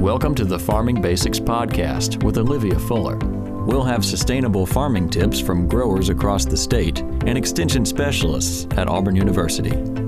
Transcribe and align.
Welcome 0.00 0.34
to 0.34 0.44
the 0.44 0.58
Farming 0.58 1.00
Basics 1.00 1.38
Podcast 1.40 2.22
with 2.22 2.36
Olivia 2.36 2.78
Fuller. 2.78 3.16
We'll 3.64 3.84
have 3.84 4.04
sustainable 4.04 4.66
farming 4.66 5.08
tips 5.08 5.40
from 5.40 5.66
growers 5.66 6.08
across 6.08 6.44
the 6.44 6.56
state 6.56 7.00
and 7.00 7.38
extension 7.38 7.86
specialists 7.86 8.66
at 8.76 8.88
Auburn 8.88 9.16
University. 9.16 10.03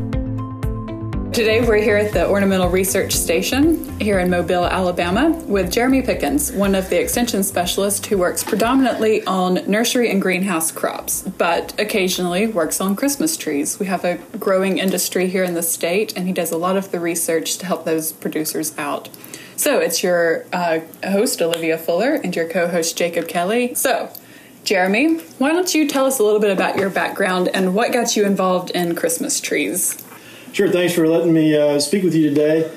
Today 1.36 1.60
we're 1.60 1.82
here 1.82 1.98
at 1.98 2.14
the 2.14 2.26
Ornamental 2.26 2.70
Research 2.70 3.12
Station 3.12 4.00
here 4.00 4.20
in 4.20 4.30
Mobile, 4.30 4.64
Alabama, 4.64 5.32
with 5.46 5.70
Jeremy 5.70 6.00
Pickens, 6.00 6.50
one 6.50 6.74
of 6.74 6.88
the 6.88 6.98
extension 6.98 7.42
specialists 7.42 8.06
who 8.06 8.16
works 8.16 8.42
predominantly 8.42 9.22
on 9.26 9.56
nursery 9.70 10.10
and 10.10 10.22
greenhouse 10.22 10.72
crops, 10.72 11.24
but 11.36 11.78
occasionally 11.78 12.46
works 12.46 12.80
on 12.80 12.96
Christmas 12.96 13.36
trees. 13.36 13.78
We 13.78 13.84
have 13.84 14.02
a 14.02 14.16
growing 14.38 14.78
industry 14.78 15.28
here 15.28 15.44
in 15.44 15.52
the 15.52 15.62
state, 15.62 16.16
and 16.16 16.26
he 16.26 16.32
does 16.32 16.52
a 16.52 16.56
lot 16.56 16.78
of 16.78 16.90
the 16.90 17.00
research 17.00 17.58
to 17.58 17.66
help 17.66 17.84
those 17.84 18.12
producers 18.12 18.72
out. 18.78 19.10
So 19.56 19.78
it's 19.78 20.02
your 20.02 20.46
uh, 20.54 20.80
host, 21.04 21.42
Olivia 21.42 21.76
Fuller, 21.76 22.14
and 22.14 22.34
your 22.34 22.48
co 22.48 22.66
host, 22.66 22.96
Jacob 22.96 23.28
Kelley. 23.28 23.74
So, 23.74 24.10
Jeremy, 24.64 25.18
why 25.36 25.52
don't 25.52 25.74
you 25.74 25.86
tell 25.86 26.06
us 26.06 26.18
a 26.18 26.22
little 26.22 26.40
bit 26.40 26.50
about 26.50 26.78
your 26.78 26.88
background 26.88 27.48
and 27.48 27.74
what 27.74 27.92
got 27.92 28.16
you 28.16 28.24
involved 28.24 28.70
in 28.70 28.94
Christmas 28.94 29.38
trees? 29.38 30.02
Sure. 30.56 30.70
Thanks 30.70 30.94
for 30.94 31.06
letting 31.06 31.34
me 31.34 31.54
uh, 31.54 31.78
speak 31.78 32.02
with 32.02 32.14
you 32.14 32.30
today. 32.30 32.74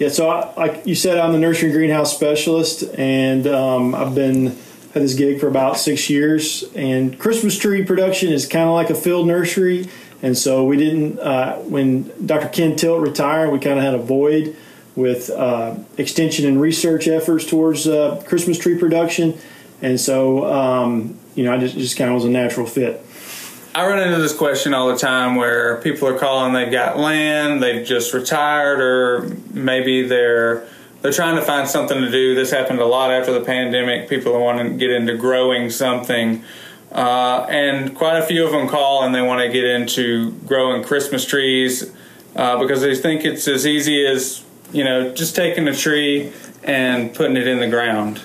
Yeah. 0.00 0.08
So, 0.08 0.28
I, 0.28 0.52
like 0.56 0.88
you 0.88 0.96
said, 0.96 1.18
I'm 1.18 1.30
the 1.30 1.38
nursery 1.38 1.68
and 1.68 1.76
greenhouse 1.76 2.12
specialist, 2.12 2.82
and 2.98 3.46
um, 3.46 3.94
I've 3.94 4.12
been 4.12 4.48
at 4.48 4.94
this 4.94 5.14
gig 5.14 5.38
for 5.38 5.46
about 5.46 5.78
six 5.78 6.10
years. 6.10 6.64
And 6.74 7.16
Christmas 7.16 7.56
tree 7.56 7.84
production 7.84 8.32
is 8.32 8.44
kind 8.44 8.68
of 8.68 8.74
like 8.74 8.90
a 8.90 8.96
field 8.96 9.28
nursery, 9.28 9.88
and 10.20 10.36
so 10.36 10.64
we 10.64 10.76
didn't. 10.78 11.20
Uh, 11.20 11.58
when 11.58 12.10
Dr. 12.26 12.48
Ken 12.48 12.74
Tilt 12.74 13.00
retired, 13.00 13.52
we 13.52 13.60
kind 13.60 13.78
of 13.78 13.84
had 13.84 13.94
a 13.94 14.02
void 14.02 14.56
with 14.96 15.30
uh, 15.30 15.76
extension 15.98 16.44
and 16.44 16.60
research 16.60 17.06
efforts 17.06 17.46
towards 17.46 17.86
uh, 17.86 18.20
Christmas 18.26 18.58
tree 18.58 18.76
production, 18.76 19.38
and 19.80 20.00
so 20.00 20.52
um, 20.52 21.16
you 21.36 21.44
know, 21.44 21.54
I 21.54 21.58
just 21.58 21.76
just 21.76 21.96
kind 21.96 22.10
of 22.10 22.16
was 22.16 22.24
a 22.24 22.30
natural 22.30 22.66
fit. 22.66 23.05
I 23.76 23.86
run 23.86 23.98
into 23.98 24.16
this 24.16 24.34
question 24.34 24.72
all 24.72 24.88
the 24.88 24.96
time 24.96 25.36
where 25.36 25.76
people 25.82 26.08
are 26.08 26.18
calling 26.18 26.54
they've 26.54 26.72
got 26.72 26.96
land, 26.96 27.62
they've 27.62 27.86
just 27.86 28.14
retired, 28.14 28.80
or 28.80 29.36
maybe 29.52 30.00
they're 30.00 30.66
they're 31.02 31.12
trying 31.12 31.36
to 31.36 31.42
find 31.42 31.68
something 31.68 32.00
to 32.00 32.10
do. 32.10 32.34
This 32.34 32.50
happened 32.50 32.78
a 32.78 32.86
lot 32.86 33.10
after 33.10 33.34
the 33.34 33.42
pandemic. 33.42 34.08
People 34.08 34.40
wanting 34.40 34.70
to 34.72 34.78
get 34.78 34.90
into 34.90 35.14
growing 35.18 35.68
something. 35.68 36.42
Uh, 36.90 37.46
and 37.50 37.94
quite 37.94 38.16
a 38.16 38.24
few 38.24 38.46
of 38.46 38.52
them 38.52 38.66
call 38.66 39.04
and 39.04 39.14
they 39.14 39.20
want 39.20 39.42
to 39.42 39.52
get 39.52 39.64
into 39.64 40.30
growing 40.46 40.82
Christmas 40.82 41.26
trees 41.26 41.92
uh, 42.34 42.58
because 42.58 42.80
they 42.80 42.94
think 42.94 43.26
it's 43.26 43.46
as 43.46 43.66
easy 43.66 44.06
as 44.06 44.42
you 44.72 44.84
know 44.84 45.12
just 45.12 45.36
taking 45.36 45.68
a 45.68 45.76
tree 45.76 46.32
and 46.64 47.14
putting 47.14 47.36
it 47.36 47.46
in 47.46 47.60
the 47.60 47.68
ground. 47.68 48.22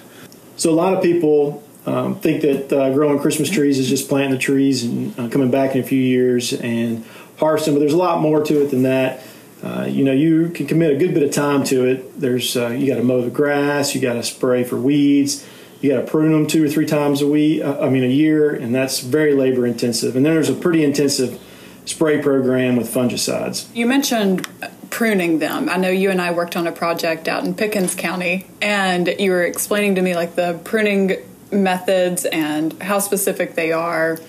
So 0.55 0.69
a 0.69 0.71
lot 0.71 0.93
of 0.93 1.03
people 1.03 1.61
um, 1.85 2.19
think 2.19 2.41
that 2.41 2.71
uh, 2.71 2.93
growing 2.93 3.19
Christmas 3.19 3.49
trees 3.49 3.79
is 3.79 3.89
just 3.89 4.07
planting 4.07 4.31
the 4.31 4.37
trees 4.37 4.83
and 4.83 5.19
uh, 5.19 5.29
coming 5.29 5.49
back 5.49 5.75
in 5.75 5.81
a 5.81 5.83
few 5.83 5.99
years 5.99 6.53
and 6.53 7.03
harvesting, 7.37 7.73
but 7.73 7.79
there's 7.79 7.93
a 7.93 7.97
lot 7.97 8.21
more 8.21 8.43
to 8.43 8.63
it 8.63 8.69
than 8.69 8.83
that. 8.83 9.23
Uh, 9.63 9.85
you 9.87 10.03
know, 10.03 10.11
you 10.11 10.49
can 10.49 10.67
commit 10.67 10.91
a 10.91 10.95
good 10.95 11.13
bit 11.13 11.23
of 11.23 11.31
time 11.31 11.63
to 11.63 11.85
it. 11.85 12.19
There's 12.19 12.55
uh, 12.57 12.69
you 12.69 12.87
got 12.87 12.97
to 12.97 13.03
mow 13.03 13.21
the 13.21 13.29
grass, 13.29 13.93
you 13.95 14.01
got 14.01 14.13
to 14.13 14.23
spray 14.23 14.63
for 14.63 14.75
weeds, 14.75 15.47
you 15.81 15.91
got 15.91 16.01
to 16.01 16.07
prune 16.07 16.31
them 16.31 16.47
two 16.47 16.63
or 16.63 16.69
three 16.69 16.85
times 16.85 17.21
a 17.21 17.27
week. 17.27 17.63
Uh, 17.63 17.79
I 17.79 17.89
mean, 17.89 18.03
a 18.03 18.07
year, 18.07 18.53
and 18.53 18.73
that's 18.73 18.99
very 18.99 19.33
labor 19.33 19.65
intensive. 19.65 20.15
And 20.15 20.25
then 20.25 20.33
there's 20.33 20.49
a 20.49 20.55
pretty 20.55 20.83
intensive 20.83 21.39
spray 21.85 22.21
program 22.21 22.75
with 22.75 22.93
fungicides. 22.93 23.67
You 23.75 23.87
mentioned 23.87 24.47
pruning 24.91 25.39
them. 25.39 25.69
I 25.69 25.77
know 25.77 25.89
you 25.89 26.11
and 26.11 26.21
I 26.21 26.31
worked 26.31 26.55
on 26.55 26.67
a 26.67 26.71
project 26.71 27.27
out 27.27 27.43
in 27.43 27.55
Pickens 27.55 27.95
County, 27.95 28.45
and 28.61 29.07
you 29.19 29.31
were 29.31 29.43
explaining 29.43 29.95
to 29.95 30.01
me 30.01 30.15
like 30.15 30.35
the 30.35 30.59
pruning 30.63 31.17
methods 31.51 32.25
and 32.25 32.81
how 32.81 32.99
specific 32.99 33.55
they 33.55 33.71
are. 33.71 34.19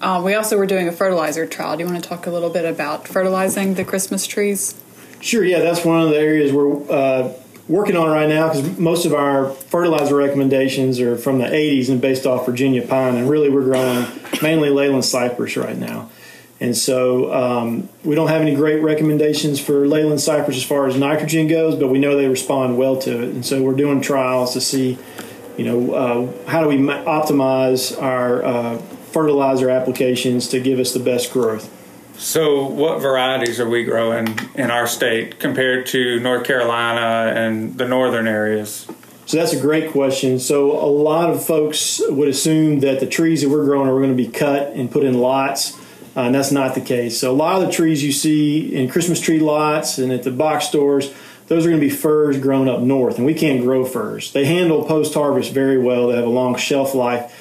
Um, 0.00 0.24
we 0.24 0.34
also 0.34 0.58
were 0.58 0.66
doing 0.66 0.88
a 0.88 0.92
fertilizer 0.92 1.46
trial. 1.46 1.76
Do 1.76 1.84
you 1.84 1.90
want 1.90 2.02
to 2.02 2.08
talk 2.08 2.26
a 2.26 2.30
little 2.30 2.50
bit 2.50 2.64
about 2.64 3.08
fertilizing 3.08 3.74
the 3.74 3.84
Christmas 3.84 4.26
trees? 4.26 4.74
Sure. 5.20 5.44
Yeah, 5.44 5.60
that's 5.60 5.84
one 5.84 6.02
of 6.02 6.10
the 6.10 6.18
areas 6.18 6.52
we're 6.52 6.90
uh, 6.90 7.32
working 7.68 7.96
on 7.96 8.10
right 8.10 8.28
now 8.28 8.48
because 8.48 8.78
most 8.78 9.06
of 9.06 9.14
our 9.14 9.50
fertilizer 9.50 10.16
recommendations 10.16 11.00
are 11.00 11.16
from 11.16 11.38
the 11.38 11.46
80s 11.46 11.88
and 11.88 12.00
based 12.00 12.26
off 12.26 12.46
Virginia 12.46 12.86
pine, 12.86 13.16
and 13.16 13.28
really 13.28 13.48
we're 13.48 13.64
growing 13.64 14.06
mainly 14.42 14.68
Leyland 14.68 15.04
cypress 15.04 15.56
right 15.56 15.76
now. 15.76 16.10
And 16.58 16.76
so 16.76 17.32
um, 17.34 17.88
we 18.02 18.14
don't 18.14 18.28
have 18.28 18.40
any 18.40 18.54
great 18.54 18.80
recommendations 18.82 19.60
for 19.60 19.86
Leyland 19.86 20.20
cypress 20.20 20.56
as 20.56 20.64
far 20.64 20.86
as 20.86 20.96
nitrogen 20.96 21.48
goes, 21.48 21.74
but 21.78 21.88
we 21.88 21.98
know 21.98 22.16
they 22.16 22.28
respond 22.28 22.78
well 22.78 22.96
to 23.00 23.22
it. 23.22 23.28
And 23.28 23.44
so 23.44 23.62
we're 23.62 23.74
doing 23.74 24.00
trials 24.00 24.54
to 24.54 24.60
see 24.60 24.96
you 25.56 25.64
know, 25.64 25.94
uh, 25.94 26.50
how 26.50 26.62
do 26.62 26.68
we 26.68 26.76
optimize 26.76 28.00
our 28.00 28.44
uh, 28.44 28.78
fertilizer 29.12 29.70
applications 29.70 30.48
to 30.48 30.60
give 30.60 30.78
us 30.78 30.92
the 30.92 31.00
best 31.00 31.32
growth? 31.32 31.72
So, 32.18 32.66
what 32.66 33.00
varieties 33.00 33.60
are 33.60 33.68
we 33.68 33.84
growing 33.84 34.38
in 34.54 34.70
our 34.70 34.86
state 34.86 35.38
compared 35.38 35.86
to 35.86 36.18
North 36.20 36.44
Carolina 36.44 37.32
and 37.34 37.76
the 37.76 37.86
northern 37.86 38.26
areas? 38.26 38.86
So, 39.26 39.36
that's 39.36 39.52
a 39.52 39.60
great 39.60 39.90
question. 39.92 40.38
So, 40.38 40.72
a 40.72 40.88
lot 40.88 41.28
of 41.28 41.44
folks 41.44 42.00
would 42.08 42.28
assume 42.28 42.80
that 42.80 43.00
the 43.00 43.06
trees 43.06 43.42
that 43.42 43.50
we're 43.50 43.64
growing 43.66 43.88
are 43.88 43.98
going 43.98 44.16
to 44.16 44.22
be 44.22 44.28
cut 44.28 44.72
and 44.72 44.90
put 44.90 45.04
in 45.04 45.18
lots, 45.18 45.78
uh, 46.16 46.22
and 46.22 46.34
that's 46.34 46.50
not 46.50 46.74
the 46.74 46.80
case. 46.80 47.20
So, 47.20 47.30
a 47.30 47.36
lot 47.36 47.60
of 47.60 47.66
the 47.66 47.72
trees 47.72 48.02
you 48.02 48.12
see 48.12 48.74
in 48.74 48.88
Christmas 48.88 49.20
tree 49.20 49.38
lots 49.38 49.98
and 49.98 50.10
at 50.10 50.22
the 50.22 50.30
box 50.30 50.68
stores 50.68 51.12
those 51.48 51.64
are 51.64 51.70
going 51.70 51.80
to 51.80 51.86
be 51.86 51.92
firs 51.92 52.38
grown 52.38 52.68
up 52.68 52.80
north, 52.80 53.16
and 53.16 53.26
we 53.26 53.34
can't 53.34 53.62
grow 53.62 53.84
firs. 53.84 54.32
They 54.32 54.44
handle 54.44 54.84
post 54.84 55.14
harvest 55.14 55.52
very 55.52 55.78
well, 55.78 56.08
they 56.08 56.16
have 56.16 56.24
a 56.24 56.28
long 56.28 56.56
shelf 56.56 56.94
life, 56.94 57.32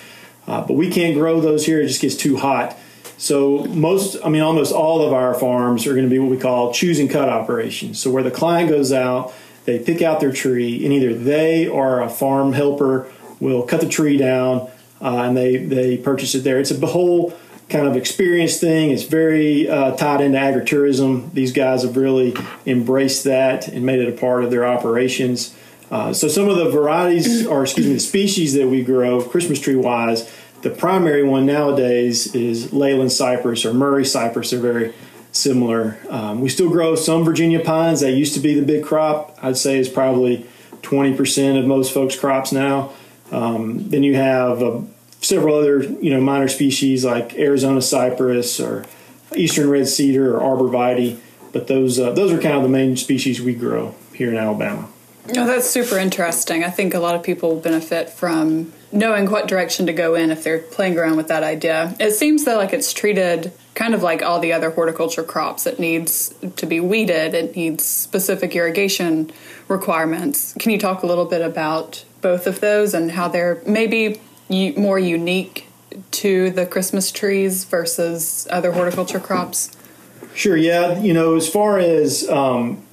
uh, 0.47 0.61
but 0.61 0.73
we 0.73 0.89
can't 0.89 1.15
grow 1.15 1.41
those 1.41 1.65
here. 1.65 1.81
It 1.81 1.87
just 1.87 2.01
gets 2.01 2.15
too 2.15 2.37
hot. 2.37 2.77
So, 3.17 3.63
most, 3.65 4.17
I 4.23 4.29
mean, 4.29 4.41
almost 4.41 4.73
all 4.73 5.01
of 5.01 5.13
our 5.13 5.33
farms 5.33 5.87
are 5.87 5.93
going 5.93 6.05
to 6.05 6.09
be 6.09 6.19
what 6.19 6.29
we 6.29 6.37
call 6.37 6.73
choose 6.73 6.99
and 6.99 7.09
cut 7.09 7.29
operations. 7.29 7.99
So, 7.99 8.11
where 8.11 8.23
the 8.23 8.31
client 8.31 8.69
goes 8.69 8.91
out, 8.91 9.33
they 9.63 9.79
pick 9.79 10.01
out 10.01 10.19
their 10.19 10.33
tree, 10.33 10.83
and 10.83 10.93
either 10.93 11.13
they 11.13 11.67
or 11.67 12.01
a 12.01 12.09
farm 12.09 12.53
helper 12.53 13.09
will 13.39 13.63
cut 13.63 13.81
the 13.81 13.89
tree 13.89 14.17
down 14.17 14.69
uh, 15.01 15.23
and 15.23 15.37
they, 15.37 15.57
they 15.57 15.97
purchase 15.97 16.35
it 16.35 16.43
there. 16.43 16.59
It's 16.59 16.71
a 16.71 16.87
whole 16.87 17.31
kind 17.69 17.87
of 17.87 17.95
experience 17.95 18.59
thing. 18.59 18.91
It's 18.91 19.03
very 19.03 19.67
uh, 19.67 19.95
tied 19.95 20.21
into 20.21 20.37
agritourism. 20.37 21.33
These 21.33 21.51
guys 21.51 21.83
have 21.83 21.97
really 21.97 22.35
embraced 22.65 23.23
that 23.23 23.67
and 23.67 23.85
made 23.85 23.99
it 23.99 24.07
a 24.07 24.17
part 24.17 24.43
of 24.43 24.51
their 24.51 24.65
operations. 24.65 25.55
Uh, 25.89 26.13
so 26.13 26.27
some 26.27 26.47
of 26.49 26.57
the 26.57 26.69
varieties, 26.69 27.45
or 27.45 27.63
excuse 27.63 27.87
me, 27.87 27.93
the 27.93 27.99
species 27.99 28.53
that 28.53 28.67
we 28.67 28.83
grow, 28.83 29.21
Christmas 29.21 29.59
tree 29.59 29.75
wise, 29.75 30.31
the 30.61 30.69
primary 30.69 31.23
one 31.23 31.45
nowadays 31.45 32.33
is 32.33 32.73
Leyland 32.73 33.11
cypress 33.11 33.65
or 33.65 33.73
Murray 33.73 34.05
cypress. 34.05 34.51
They're 34.51 34.59
very 34.59 34.93
similar. 35.31 35.99
Um, 36.09 36.41
we 36.41 36.49
still 36.49 36.69
grow 36.69 36.95
some 36.95 37.23
Virginia 37.23 37.59
pines. 37.59 38.01
That 38.01 38.11
used 38.11 38.33
to 38.33 38.39
be 38.39 38.59
the 38.59 38.65
big 38.65 38.83
crop. 38.83 39.37
I'd 39.41 39.57
say 39.57 39.77
is 39.77 39.89
probably 39.89 40.45
20% 40.81 41.59
of 41.59 41.65
most 41.65 41.93
folks' 41.93 42.17
crops 42.17 42.51
now. 42.51 42.91
Um, 43.31 43.89
then 43.89 44.03
you 44.03 44.15
have 44.15 44.61
a 44.61 44.83
several 45.25 45.55
other 45.55 45.83
you 45.83 46.09
know 46.09 46.21
minor 46.21 46.47
species 46.47 47.03
like 47.03 47.35
Arizona 47.35 47.81
cypress 47.81 48.59
or 48.59 48.85
eastern 49.35 49.69
red 49.69 49.87
cedar 49.87 50.37
or 50.37 50.41
arborvitae, 50.41 51.19
but 51.51 51.67
those 51.67 51.99
uh, 51.99 52.11
those 52.11 52.31
are 52.31 52.39
kind 52.39 52.55
of 52.55 52.63
the 52.63 52.69
main 52.69 52.95
species 52.97 53.41
we 53.41 53.53
grow 53.53 53.95
here 54.13 54.29
in 54.29 54.37
Alabama. 54.37 54.89
Oh, 55.29 55.47
that's 55.47 55.67
super 55.67 55.97
interesting. 55.97 56.63
I 56.63 56.69
think 56.69 56.93
a 56.93 56.99
lot 56.99 57.15
of 57.15 57.23
people 57.23 57.59
benefit 57.59 58.11
from 58.11 58.71
knowing 58.91 59.29
what 59.29 59.47
direction 59.47 59.87
to 59.87 59.93
go 59.93 60.13
in 60.13 60.29
if 60.29 60.43
they're 60.43 60.59
playing 60.59 60.99
around 60.99 61.17
with 61.17 61.27
that 61.29 61.41
idea. 61.41 61.95
It 61.99 62.11
seems 62.11 62.45
though 62.45 62.57
like 62.57 62.73
it's 62.73 62.93
treated 62.93 63.51
kind 63.73 63.95
of 63.95 64.03
like 64.03 64.21
all 64.21 64.39
the 64.39 64.53
other 64.53 64.69
horticulture 64.69 65.23
crops. 65.23 65.65
It 65.65 65.79
needs 65.79 66.33
to 66.55 66.65
be 66.65 66.79
weeded. 66.79 67.33
It 67.33 67.55
needs 67.55 67.83
specific 67.83 68.55
irrigation 68.55 69.31
requirements. 69.67 70.53
Can 70.59 70.71
you 70.71 70.77
talk 70.77 71.01
a 71.01 71.07
little 71.07 71.25
bit 71.25 71.41
about 71.41 72.05
both 72.21 72.45
of 72.45 72.59
those 72.59 72.93
and 72.93 73.11
how 73.11 73.27
they're 73.27 73.61
maybe 73.65 74.21
more 74.49 74.99
unique 74.99 75.67
to 76.11 76.49
the 76.51 76.65
Christmas 76.65 77.11
trees 77.11 77.63
versus 77.63 78.47
other 78.51 78.71
horticulture 78.71 79.19
crops? 79.19 79.75
Sure. 80.33 80.57
Yeah. 80.57 80.99
You 80.99 81.13
know, 81.13 81.35
as 81.35 81.47
far 81.47 81.79
as 81.79 82.27
um, 82.29 82.85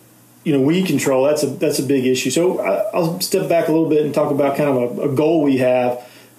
you 0.44 0.52
know, 0.52 0.60
weed 0.60 0.86
control 0.86 1.24
that's 1.24 1.42
a 1.42 1.46
that's 1.46 1.78
a 1.78 1.82
big 1.82 2.04
issue. 2.04 2.30
So 2.30 2.60
I, 2.60 2.98
will 2.98 3.20
step 3.20 3.48
back 3.48 3.68
a 3.68 3.72
little 3.72 3.88
bit 3.88 4.04
and 4.04 4.14
talk 4.14 4.30
about 4.30 4.56
kind 4.56 4.70
of 4.70 4.98
a, 4.98 5.02
a 5.02 5.14
goal 5.14 5.42
we 5.42 5.58
have. 5.58 5.98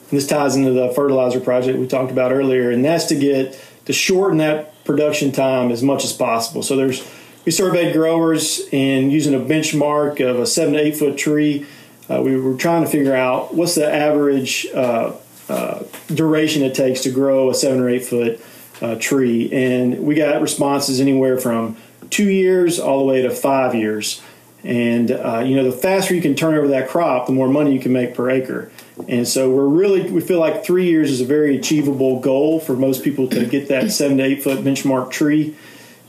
And 0.10 0.20
this 0.20 0.28
ties 0.28 0.56
into 0.56 0.72
the 0.72 0.90
fertilizer 0.94 1.40
project 1.40 1.80
we 1.80 1.88
talked 1.88 2.12
about 2.12 2.32
earlier, 2.32 2.70
and 2.70 2.84
that's 2.84 3.06
to 3.06 3.16
get 3.16 3.60
to 3.86 3.94
shorten 3.94 4.38
that 4.38 4.84
production 4.86 5.32
time 5.32 5.72
as 5.72 5.82
much 5.82 6.04
as 6.04 6.14
possible. 6.14 6.62
So 6.64 6.76
there's 6.76 7.08
we 7.46 7.52
surveyed 7.52 7.94
growers 7.94 8.62
and 8.72 9.12
using 9.12 9.34
a 9.34 9.40
benchmark 9.40 10.22
of 10.22 10.40
a 10.40 10.46
seven 10.46 10.74
to 10.74 10.80
eight 10.80 10.98
foot 10.98 11.18
tree 11.18 11.66
uh, 12.10 12.22
we 12.22 12.36
were 12.36 12.56
trying 12.56 12.84
to 12.84 12.90
figure 12.90 13.16
out 13.16 13.54
what's 13.54 13.76
the 13.76 13.92
average 13.92 14.68
uh, 14.74 15.14
uh, 15.50 15.84
duration 16.08 16.64
it 16.64 16.76
takes 16.76 17.02
to 17.02 17.12
grow 17.12 17.50
a 17.50 17.54
seven 17.54 17.80
or 17.80 17.90
eight 17.90 18.06
foot 18.06 18.42
uh, 18.82 18.96
tree, 18.96 19.52
and 19.52 20.00
we 20.00 20.16
got 20.16 20.42
responses 20.42 21.00
anywhere 21.00 21.38
from 21.38 21.78
two 22.10 22.30
years 22.30 22.80
all 22.80 23.00
the 23.00 23.06
way 23.06 23.22
to 23.22 23.30
five 23.30 23.76
years. 23.76 24.22
And 24.64 25.12
uh, 25.12 25.44
you 25.46 25.56
know, 25.56 25.70
the 25.70 25.76
faster 25.76 26.16
you 26.16 26.22
can 26.22 26.36
turn 26.36 26.56
over 26.56 26.70
that 26.70 26.88
crop, 26.88 27.28
the 27.28 27.34
more 27.34 27.50
money 27.50 27.74
you 27.74 27.80
can 27.80 27.92
make 27.92 28.16
per 28.16 28.30
acre. 28.30 28.72
And 29.08 29.28
so 29.28 29.50
we're 29.50 29.68
really 29.68 30.10
we 30.10 30.22
feel 30.22 30.40
like 30.40 30.64
three 30.64 30.86
years 30.86 31.12
is 31.12 31.20
a 31.20 31.26
very 31.26 31.58
achievable 31.58 32.20
goal 32.20 32.60
for 32.60 32.74
most 32.74 33.04
people 33.04 33.28
to 33.30 33.46
get 33.46 33.68
that 33.68 33.92
seven 33.92 34.18
to 34.18 34.24
eight 34.24 34.44
foot 34.44 34.60
benchmark 34.60 35.12
tree. 35.12 35.56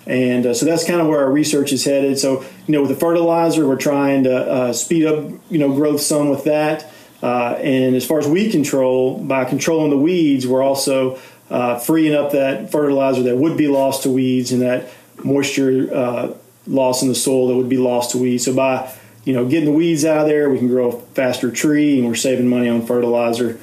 And 0.07 0.47
uh, 0.47 0.55
so 0.55 0.67
that's 0.67 0.85
kind 0.85 1.01
of 1.01 1.07
where 1.07 1.21
our 1.21 1.31
research 1.31 1.73
is 1.73 1.85
headed. 1.85 2.19
So 2.19 2.43
you 2.67 2.73
know, 2.73 2.83
with 2.83 2.91
the 2.91 2.97
fertilizer, 2.97 3.67
we're 3.67 3.77
trying 3.77 4.25
to 4.25 4.37
uh, 4.37 4.73
speed 4.73 5.07
up 5.07 5.31
you 5.51 5.59
know 5.59 5.75
growth 5.75 6.01
some 6.01 6.29
with 6.29 6.45
that. 6.45 6.91
Uh, 7.23 7.55
and 7.55 7.97
as 7.97 8.05
far 8.05 8.19
as 8.19 8.29
weed 8.29 8.53
control, 8.53 9.19
by 9.19 9.47
controlling 9.47 9.91
the 9.91 9.97
weeds, 9.97 10.47
we're 10.47 10.63
also 10.63 11.19
uh, 11.49 11.79
freeing 11.79 12.15
up 12.15 12.33
that 12.33 12.71
fertilizer 12.71 13.23
that 13.23 13.37
would 13.37 13.57
be 13.57 13.67
lost 13.67 14.03
to 14.03 14.11
weeds 14.11 14.53
and 14.53 14.61
that 14.61 14.91
moisture 15.23 15.89
uh, 15.95 16.35
loss 16.67 17.03
in 17.03 17.09
the 17.09 17.15
soil 17.15 17.49
that 17.49 17.57
would 17.57 17.69
be 17.69 17.79
lost 17.79 18.11
to 18.13 18.19
weeds. 18.19 18.45
So 18.45 18.55
by 18.55 18.93
you 19.25 19.33
know 19.33 19.47
getting 19.47 19.67
the 19.67 19.73
weeds 19.75 20.05
out 20.05 20.19
of 20.19 20.27
there, 20.27 20.51
we 20.51 20.59
can 20.59 20.69
grow 20.69 20.91
a 20.91 21.01
faster 21.15 21.51
tree, 21.51 21.99
and 21.99 22.09
we're 22.09 22.15
saving 22.15 22.49
money 22.49 22.69
on 22.69 22.87
fertilizer. 22.87 23.59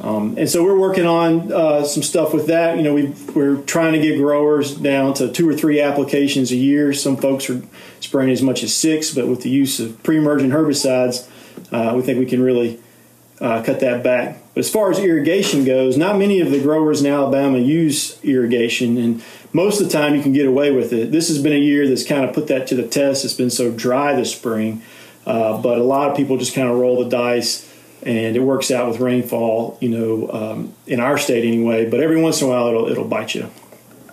Um, 0.00 0.36
and 0.38 0.48
so 0.48 0.64
we're 0.64 0.78
working 0.78 1.06
on 1.06 1.52
uh, 1.52 1.84
some 1.84 2.02
stuff 2.02 2.32
with 2.32 2.46
that. 2.46 2.76
You 2.76 2.82
know, 2.82 2.94
we 2.94 3.08
we're 3.34 3.56
trying 3.62 3.92
to 3.92 4.00
get 4.00 4.16
growers 4.16 4.74
down 4.74 5.14
to 5.14 5.30
two 5.30 5.48
or 5.48 5.54
three 5.54 5.80
applications 5.80 6.50
a 6.50 6.56
year. 6.56 6.92
Some 6.92 7.16
folks 7.16 7.50
are 7.50 7.62
spraying 8.00 8.30
as 8.30 8.42
much 8.42 8.62
as 8.62 8.74
six, 8.74 9.14
but 9.14 9.28
with 9.28 9.42
the 9.42 9.50
use 9.50 9.78
of 9.80 10.02
pre-emergent 10.02 10.52
herbicides, 10.52 11.28
uh, 11.72 11.94
we 11.94 12.02
think 12.02 12.18
we 12.18 12.26
can 12.26 12.42
really 12.42 12.80
uh, 13.40 13.62
cut 13.62 13.80
that 13.80 14.02
back. 14.02 14.38
But 14.54 14.60
as 14.60 14.70
far 14.70 14.90
as 14.90 14.98
irrigation 14.98 15.64
goes, 15.64 15.96
not 15.96 16.18
many 16.18 16.40
of 16.40 16.50
the 16.50 16.60
growers 16.60 17.00
in 17.00 17.06
Alabama 17.06 17.58
use 17.58 18.22
irrigation, 18.24 18.96
and 18.96 19.22
most 19.52 19.80
of 19.80 19.86
the 19.86 19.92
time 19.92 20.14
you 20.14 20.22
can 20.22 20.32
get 20.32 20.46
away 20.46 20.70
with 20.70 20.92
it. 20.92 21.12
This 21.12 21.28
has 21.28 21.42
been 21.42 21.52
a 21.52 21.58
year 21.58 21.86
that's 21.88 22.04
kind 22.04 22.24
of 22.24 22.34
put 22.34 22.46
that 22.48 22.66
to 22.68 22.74
the 22.74 22.86
test. 22.86 23.24
It's 23.24 23.34
been 23.34 23.50
so 23.50 23.70
dry 23.70 24.14
this 24.14 24.34
spring, 24.34 24.82
uh, 25.26 25.60
but 25.60 25.78
a 25.78 25.82
lot 25.82 26.10
of 26.10 26.16
people 26.16 26.36
just 26.36 26.54
kind 26.54 26.68
of 26.68 26.78
roll 26.78 27.02
the 27.02 27.10
dice, 27.10 27.68
and 28.02 28.36
it 28.36 28.40
works 28.40 28.70
out 28.70 28.88
with 28.88 29.00
rainfall. 29.00 29.78
You 29.80 29.88
know, 29.88 30.30
um, 30.30 30.74
in 30.86 31.00
our 31.00 31.18
state 31.18 31.44
anyway. 31.44 31.88
But 31.88 32.00
every 32.00 32.20
once 32.20 32.40
in 32.40 32.48
a 32.48 32.50
while, 32.50 32.68
it'll 32.68 32.88
it'll 32.88 33.04
bite 33.04 33.34
you. 33.34 33.50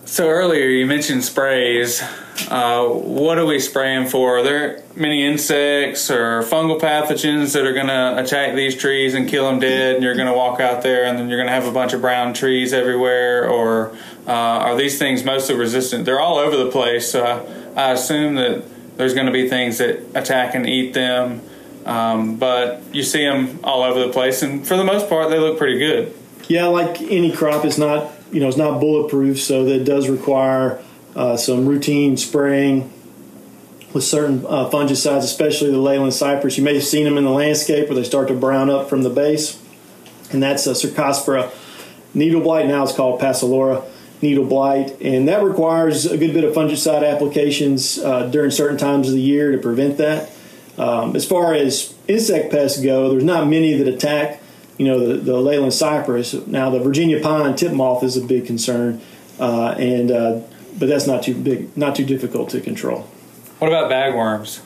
So 0.09 0.27
earlier 0.27 0.65
you 0.65 0.87
mentioned 0.87 1.23
sprays. 1.23 2.01
Uh, 2.49 2.87
what 2.87 3.37
are 3.37 3.45
we 3.45 3.59
spraying 3.59 4.07
for? 4.07 4.39
Are 4.39 4.43
there 4.43 4.83
many 4.95 5.23
insects 5.23 6.09
or 6.09 6.41
fungal 6.41 6.81
pathogens 6.81 7.53
that 7.53 7.63
are 7.65 7.73
going 7.73 7.87
to 7.87 8.17
attack 8.17 8.55
these 8.55 8.75
trees 8.75 9.13
and 9.13 9.29
kill 9.29 9.47
them 9.47 9.59
dead? 9.59 9.95
And 9.95 10.03
you're 10.03 10.15
going 10.15 10.27
to 10.27 10.33
walk 10.33 10.59
out 10.59 10.81
there 10.81 11.05
and 11.05 11.19
then 11.19 11.29
you're 11.29 11.37
going 11.37 11.47
to 11.47 11.53
have 11.53 11.67
a 11.67 11.71
bunch 11.71 11.93
of 11.93 12.01
brown 12.01 12.33
trees 12.33 12.73
everywhere? 12.73 13.47
Or 13.47 13.95
uh, 14.25 14.31
are 14.31 14.75
these 14.75 14.97
things 14.97 15.23
mostly 15.23 15.55
resistant? 15.55 16.05
They're 16.05 16.19
all 16.19 16.37
over 16.37 16.57
the 16.57 16.71
place. 16.71 17.11
So 17.11 17.23
I, 17.23 17.89
I 17.89 17.91
assume 17.91 18.33
that 18.35 18.63
there's 18.97 19.13
going 19.13 19.27
to 19.27 19.31
be 19.31 19.47
things 19.47 19.77
that 19.77 19.99
attack 20.15 20.55
and 20.55 20.67
eat 20.67 20.93
them. 20.95 21.41
Um, 21.89 22.35
but 22.35 22.83
you 22.93 23.01
see 23.01 23.23
them 23.23 23.59
all 23.63 23.81
over 23.81 23.99
the 23.99 24.13
place, 24.13 24.43
and 24.43 24.65
for 24.65 24.77
the 24.77 24.83
most 24.83 25.09
part, 25.09 25.31
they 25.31 25.39
look 25.39 25.57
pretty 25.57 25.79
good. 25.79 26.15
Yeah, 26.47 26.67
like 26.67 27.01
any 27.01 27.31
crop, 27.31 27.65
it's 27.65 27.79
not 27.79 28.13
you 28.31 28.39
know 28.39 28.47
it's 28.47 28.57
not 28.57 28.79
bulletproof, 28.79 29.41
so 29.41 29.65
that 29.65 29.85
does 29.85 30.07
require 30.07 30.79
uh, 31.15 31.35
some 31.35 31.65
routine 31.65 32.15
spraying 32.15 32.93
with 33.91 34.03
certain 34.03 34.45
uh, 34.45 34.69
fungicides, 34.69 35.23
especially 35.23 35.71
the 35.71 35.79
leyland 35.79 36.13
cypress. 36.13 36.59
You 36.59 36.63
may 36.63 36.75
have 36.75 36.83
seen 36.83 37.05
them 37.05 37.17
in 37.17 37.23
the 37.23 37.31
landscape 37.31 37.89
where 37.89 37.95
they 37.95 38.03
start 38.03 38.27
to 38.27 38.35
brown 38.35 38.69
up 38.69 38.87
from 38.87 39.01
the 39.01 39.09
base, 39.09 39.59
and 40.31 40.43
that's 40.43 40.67
a 40.67 40.73
Cercospora 40.73 41.51
needle 42.13 42.41
blight. 42.41 42.67
Now 42.67 42.83
it's 42.83 42.93
called 42.93 43.19
Passalora 43.19 43.83
needle 44.21 44.45
blight, 44.45 45.01
and 45.01 45.27
that 45.27 45.41
requires 45.41 46.05
a 46.05 46.19
good 46.19 46.35
bit 46.35 46.43
of 46.43 46.53
fungicide 46.53 47.03
applications 47.11 47.97
uh, 47.97 48.27
during 48.27 48.51
certain 48.51 48.77
times 48.77 49.07
of 49.07 49.15
the 49.15 49.21
year 49.21 49.51
to 49.51 49.57
prevent 49.57 49.97
that. 49.97 50.29
Um, 50.79 51.15
as 51.15 51.27
far 51.27 51.53
as 51.53 51.93
insect 52.07 52.51
pests 52.51 52.81
go, 52.81 53.09
there's 53.09 53.23
not 53.23 53.47
many 53.47 53.73
that 53.73 53.87
attack 53.87 54.41
you 54.79 54.85
know 54.85 55.05
the, 55.05 55.13
the 55.15 55.37
leyland 55.37 55.73
cypress. 55.73 56.33
Now 56.47 56.71
the 56.71 56.79
Virginia 56.79 57.21
pine 57.21 57.55
tip 57.55 57.73
moth 57.73 58.01
is 58.01 58.17
a 58.17 58.21
big 58.21 58.47
concern, 58.47 59.01
uh, 59.39 59.75
and 59.77 60.09
uh, 60.09 60.39
but 60.79 60.87
that's 60.87 61.05
not 61.05 61.21
too 61.21 61.35
big, 61.35 61.75
not 61.77 61.95
too 61.95 62.05
difficult 62.05 62.49
to 62.51 62.61
control. 62.61 63.01
What 63.59 63.67
about 63.67 63.91
bagworms? 63.91 64.61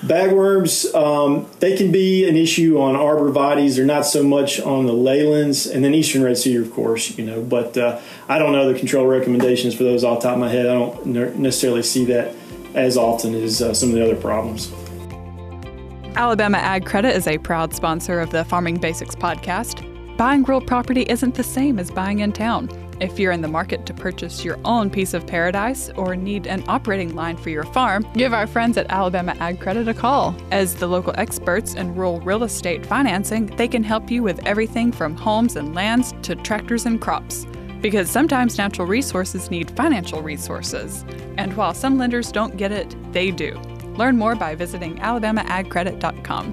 Bagworms, 0.00 0.94
um, 0.94 1.50
they 1.58 1.76
can 1.76 1.92
be 1.92 2.26
an 2.26 2.36
issue 2.36 2.80
on 2.80 2.94
arborvitaes. 2.94 3.76
They're 3.76 3.84
not 3.84 4.06
so 4.06 4.22
much 4.22 4.60
on 4.60 4.86
the 4.86 4.92
leylands, 4.92 5.70
and 5.70 5.84
then 5.84 5.92
eastern 5.92 6.22
red 6.22 6.38
cedar, 6.38 6.62
of 6.62 6.72
course, 6.72 7.18
you 7.18 7.26
know. 7.26 7.42
But 7.42 7.76
uh, 7.76 8.00
I 8.28 8.38
don't 8.38 8.52
know 8.52 8.72
the 8.72 8.78
control 8.78 9.06
recommendations 9.06 9.74
for 9.74 9.82
those 9.82 10.04
off 10.04 10.20
the 10.20 10.28
top 10.28 10.34
of 10.34 10.40
my 10.40 10.48
head. 10.48 10.66
I 10.66 10.72
don't 10.72 11.04
necessarily 11.36 11.82
see 11.82 12.06
that 12.06 12.34
as 12.74 12.96
often 12.96 13.34
as 13.34 13.60
uh, 13.60 13.74
some 13.74 13.90
of 13.90 13.96
the 13.96 14.04
other 14.04 14.16
problems. 14.16 14.72
Alabama 16.16 16.58
Ag 16.58 16.84
Credit 16.84 17.14
is 17.14 17.26
a 17.26 17.38
proud 17.38 17.74
sponsor 17.74 18.18
of 18.20 18.30
the 18.30 18.44
Farming 18.44 18.78
Basics 18.78 19.14
podcast. 19.14 19.84
Buying 20.16 20.42
rural 20.42 20.60
property 20.60 21.02
isn't 21.02 21.34
the 21.34 21.44
same 21.44 21.78
as 21.78 21.90
buying 21.90 22.20
in 22.20 22.32
town. 22.32 22.68
If 23.00 23.20
you're 23.20 23.30
in 23.30 23.42
the 23.42 23.48
market 23.48 23.86
to 23.86 23.94
purchase 23.94 24.44
your 24.44 24.58
own 24.64 24.90
piece 24.90 25.14
of 25.14 25.26
paradise 25.26 25.90
or 25.90 26.16
need 26.16 26.48
an 26.48 26.64
operating 26.66 27.14
line 27.14 27.36
for 27.36 27.50
your 27.50 27.62
farm, 27.62 28.04
give 28.14 28.32
our 28.32 28.48
friends 28.48 28.76
at 28.76 28.90
Alabama 28.90 29.36
Ag 29.38 29.60
Credit 29.60 29.86
a 29.86 29.94
call. 29.94 30.34
As 30.50 30.74
the 30.74 30.88
local 30.88 31.14
experts 31.16 31.74
in 31.74 31.94
rural 31.94 32.20
real 32.22 32.42
estate 32.42 32.84
financing, 32.84 33.46
they 33.56 33.68
can 33.68 33.84
help 33.84 34.10
you 34.10 34.24
with 34.24 34.44
everything 34.44 34.90
from 34.90 35.14
homes 35.14 35.54
and 35.54 35.74
lands 35.74 36.12
to 36.22 36.34
tractors 36.34 36.86
and 36.86 37.00
crops. 37.00 37.46
Because 37.80 38.10
sometimes 38.10 38.58
natural 38.58 38.88
resources 38.88 39.52
need 39.52 39.70
financial 39.76 40.20
resources. 40.20 41.04
And 41.36 41.56
while 41.56 41.74
some 41.74 41.96
lenders 41.96 42.32
don't 42.32 42.56
get 42.56 42.72
it, 42.72 42.96
they 43.12 43.30
do. 43.30 43.60
Learn 43.98 44.16
more 44.16 44.36
by 44.36 44.54
visiting 44.54 44.96
alabamaagcredit.com. 44.98 46.52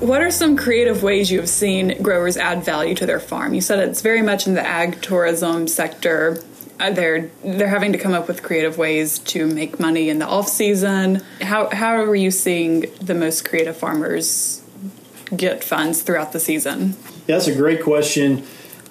What 0.00 0.22
are 0.22 0.30
some 0.30 0.56
creative 0.56 1.02
ways 1.02 1.30
you 1.30 1.38
have 1.38 1.50
seen 1.50 2.02
growers 2.02 2.38
add 2.38 2.64
value 2.64 2.94
to 2.94 3.04
their 3.04 3.20
farm? 3.20 3.52
You 3.52 3.60
said 3.60 3.78
it's 3.78 4.00
very 4.00 4.22
much 4.22 4.46
in 4.46 4.54
the 4.54 4.66
ag 4.66 5.02
tourism 5.02 5.68
sector. 5.68 6.42
Uh, 6.80 6.90
they're 6.90 7.30
they're 7.44 7.68
having 7.68 7.92
to 7.92 7.98
come 7.98 8.14
up 8.14 8.26
with 8.26 8.42
creative 8.42 8.78
ways 8.78 9.18
to 9.18 9.46
make 9.46 9.78
money 9.78 10.08
in 10.08 10.18
the 10.18 10.26
off 10.26 10.48
season. 10.48 11.22
How 11.42 11.68
how 11.68 11.94
are 11.94 12.16
you 12.16 12.30
seeing 12.30 12.86
the 13.00 13.14
most 13.14 13.44
creative 13.44 13.76
farmers 13.76 14.62
get 15.36 15.62
funds 15.62 16.00
throughout 16.00 16.32
the 16.32 16.40
season? 16.40 16.96
Yeah, 17.26 17.36
that's 17.36 17.48
a 17.48 17.54
great 17.54 17.82
question. 17.82 18.44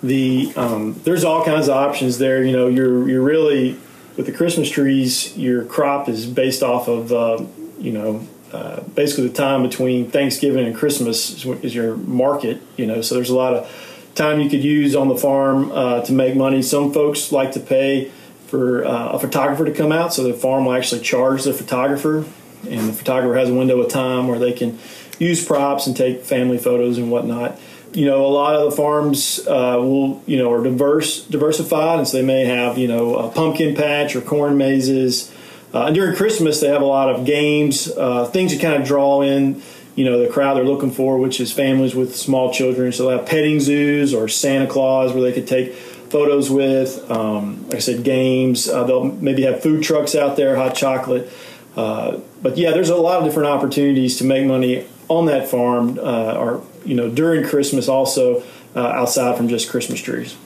The 0.04 0.54
um, 0.56 1.02
there's 1.04 1.24
all 1.24 1.44
kinds 1.44 1.68
of 1.68 1.76
options 1.76 2.20
there. 2.20 2.44
You 2.44 2.54
know, 2.54 2.68
you're 2.68 3.10
you're 3.10 3.24
really 3.24 3.80
with 4.22 4.32
the 4.32 4.38
Christmas 4.38 4.70
trees, 4.70 5.36
your 5.36 5.66
crop 5.66 6.08
is 6.08 6.28
based 6.28 6.62
off 6.62 6.88
of 6.88 7.12
uh, 7.12 7.44
you 7.80 7.92
know 7.92 8.28
uh, 8.54 8.82
basically 8.82 9.28
the 9.28 9.34
time 9.34 9.64
between 9.64 10.12
Thanksgiving 10.12 10.68
and 10.68 10.76
Christmas 10.76 11.44
is, 11.44 11.74
your 11.74 11.96
market. 11.98 12.62
You 12.78 12.86
know, 12.86 13.02
so 13.02 13.16
there's 13.16 13.32
a 13.32 13.36
lot 13.36 13.56
of 13.56 14.12
time 14.14 14.40
you 14.40 14.48
could 14.48 14.64
use 14.64 14.96
on 14.96 15.08
the 15.08 15.18
farm 15.18 15.72
uh, 15.72 16.02
to 16.02 16.14
make 16.14 16.36
money. 16.36 16.62
Some 16.62 16.94
folks 16.94 17.32
like 17.32 17.54
to 17.54 17.60
pay 17.60 18.12
for 18.46 18.86
uh, 18.86 19.14
a 19.14 19.20
photographer 19.20 19.66
to 19.66 19.72
come 19.72 19.92
out, 19.92 20.14
so 20.14 20.22
the 20.22 20.36
farm 20.36 20.66
will 20.66 20.74
actually 20.74 21.02
charge 21.02 21.44
the 21.44 21.54
photographer, 21.54 22.24
and 22.70 22.90
the 22.90 22.94
photographer 22.94 23.40
has 23.40 23.50
a 23.50 23.56
window 23.56 23.82
of 23.82 23.90
time 23.90 24.28
where 24.28 24.38
they 24.38 24.54
can 24.54 24.78
use 25.18 25.44
props 25.44 25.88
and 25.88 25.98
take 25.98 26.24
family 26.24 26.60
photos 26.60 27.00
and 27.00 27.10
whatnot 27.10 27.60
you 27.94 28.06
know, 28.06 28.26
a 28.26 28.28
lot 28.28 28.56
of 28.56 28.70
the 28.70 28.76
farms 28.76 29.40
uh, 29.48 29.78
will, 29.80 30.24
you 30.26 30.38
know, 30.38 30.52
are 30.52 30.64
diverse, 30.64 31.26
diversified, 31.26 32.00
and 32.00 32.08
so 32.08 32.18
they 32.18 32.24
may 32.24 32.46
have, 32.46 32.78
you 32.78 32.88
know, 32.88 33.16
a 33.16 33.30
pumpkin 33.30 33.76
patch 33.76 34.16
or 34.16 34.22
corn 34.22 34.58
mazes. 34.58 35.32
Uh, 35.74 35.86
and 35.86 35.96
during 35.96 36.16
Christmas, 36.16 36.60
they 36.60 36.68
have 36.68 36.82
a 36.82 36.86
lot 36.86 37.10
of 37.10 37.26
games, 37.26 37.90
uh, 37.90 38.26
things 38.26 38.54
to 38.54 38.60
kind 38.60 38.82
of 38.82 38.88
draw 38.88 39.22
in, 39.22 39.62
you 39.96 40.06
know, 40.06 40.22
the 40.22 40.32
crowd 40.32 40.56
they're 40.56 40.64
looking 40.64 40.92
for, 40.92 41.18
which 41.18 41.40
is 41.40 41.52
families 41.52 41.94
with 41.94 42.16
small 42.16 42.54
children. 42.54 42.92
So 42.92 43.08
they 43.08 43.18
have 43.18 43.26
petting 43.26 43.60
zoos 43.60 44.14
or 44.14 44.28
Santa 44.28 44.68
Claus 44.68 45.14
where 45.14 45.22
they 45.22 45.34
could 45.34 45.48
take 45.48 45.74
photos 45.76 46.50
with. 46.50 47.10
Um, 47.10 47.66
like 47.68 47.76
I 47.76 47.80
said, 47.80 48.04
games. 48.04 48.68
Uh, 48.68 48.84
they'll 48.84 49.06
maybe 49.06 49.44
have 49.44 49.62
food 49.62 49.84
trucks 49.84 50.16
out 50.16 50.36
there, 50.38 50.56
hot 50.56 50.76
chocolate. 50.76 51.32
Uh, 51.76 52.20
but 52.42 52.58
yeah, 52.58 52.72
there's 52.72 52.90
a 52.90 52.96
lot 52.96 53.20
of 53.20 53.26
different 53.26 53.50
opportunities 53.50 54.18
to 54.18 54.26
make 54.26 54.46
money 54.46 54.86
on 55.08 55.26
that 55.26 55.48
farm 55.48 55.98
uh, 56.00 56.34
or 56.38 56.64
you 56.86 56.96
know 56.96 57.10
during 57.10 57.44
Christmas 57.44 57.88
also 57.88 58.44
uh, 58.76 58.80
outside 58.80 59.38
from 59.38 59.48
just 59.48 59.70
Christmas 59.70 60.02
trees. 60.02 60.38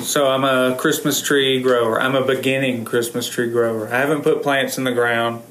So 0.00 0.26
I'm 0.26 0.44
a 0.44 0.76
Christmas 0.76 1.22
tree 1.22 1.62
grower. 1.62 2.00
I'm 2.00 2.14
a 2.14 2.24
beginning 2.24 2.84
Christmas 2.84 3.28
tree 3.28 3.50
grower. 3.50 3.88
I 3.88 3.98
haven't 3.98 4.22
put 4.22 4.42
plants 4.42 4.76
in 4.76 4.84
the 4.84 4.92
ground. 4.92 5.42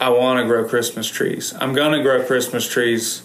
I 0.00 0.08
want 0.08 0.40
to 0.40 0.46
grow 0.46 0.66
Christmas 0.68 1.06
trees. 1.06 1.54
I'm 1.60 1.74
going 1.74 1.92
to 1.92 2.02
grow 2.02 2.24
Christmas 2.24 2.66
trees. 2.66 3.22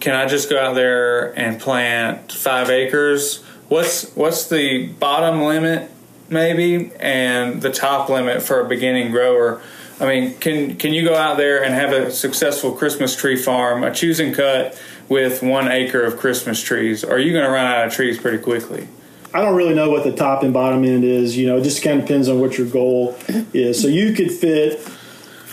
Can 0.00 0.14
I 0.14 0.26
just 0.26 0.48
go 0.50 0.58
out 0.58 0.74
there 0.74 1.38
and 1.38 1.60
plant 1.60 2.32
five 2.32 2.70
acres? 2.70 3.42
What's 3.68 4.14
what's 4.16 4.48
the 4.48 4.86
bottom 4.86 5.42
limit, 5.42 5.90
maybe, 6.28 6.90
and 6.98 7.62
the 7.62 7.70
top 7.70 8.08
limit 8.08 8.42
for 8.42 8.60
a 8.60 8.68
beginning 8.68 9.12
grower? 9.12 9.62
I 10.00 10.06
mean, 10.06 10.34
can 10.38 10.76
can 10.76 10.94
you 10.94 11.04
go 11.04 11.14
out 11.14 11.36
there 11.36 11.62
and 11.62 11.74
have 11.74 11.92
a 11.92 12.10
successful 12.10 12.72
Christmas 12.72 13.14
tree 13.14 13.36
farm, 13.36 13.84
a 13.84 13.92
choose 13.92 14.18
and 14.18 14.34
cut 14.34 14.80
with 15.08 15.42
one 15.42 15.68
acre 15.68 16.02
of 16.02 16.16
Christmas 16.16 16.62
trees? 16.62 17.04
Or 17.04 17.12
are 17.12 17.18
you 17.18 17.32
going 17.32 17.44
to 17.44 17.50
run 17.50 17.66
out 17.66 17.86
of 17.86 17.92
trees 17.92 18.18
pretty 18.18 18.38
quickly? 18.38 18.88
I 19.32 19.42
don't 19.42 19.54
really 19.54 19.74
know 19.74 19.90
what 19.90 20.04
the 20.04 20.12
top 20.12 20.42
and 20.42 20.52
bottom 20.52 20.84
end 20.84 21.04
is. 21.04 21.36
You 21.36 21.46
know, 21.48 21.58
it 21.58 21.62
just 21.62 21.82
kind 21.82 22.00
of 22.00 22.06
depends 22.06 22.28
on 22.28 22.40
what 22.40 22.56
your 22.56 22.66
goal 22.66 23.16
is. 23.52 23.80
So 23.80 23.88
you 23.88 24.12
could 24.12 24.32
fit, 24.32 24.88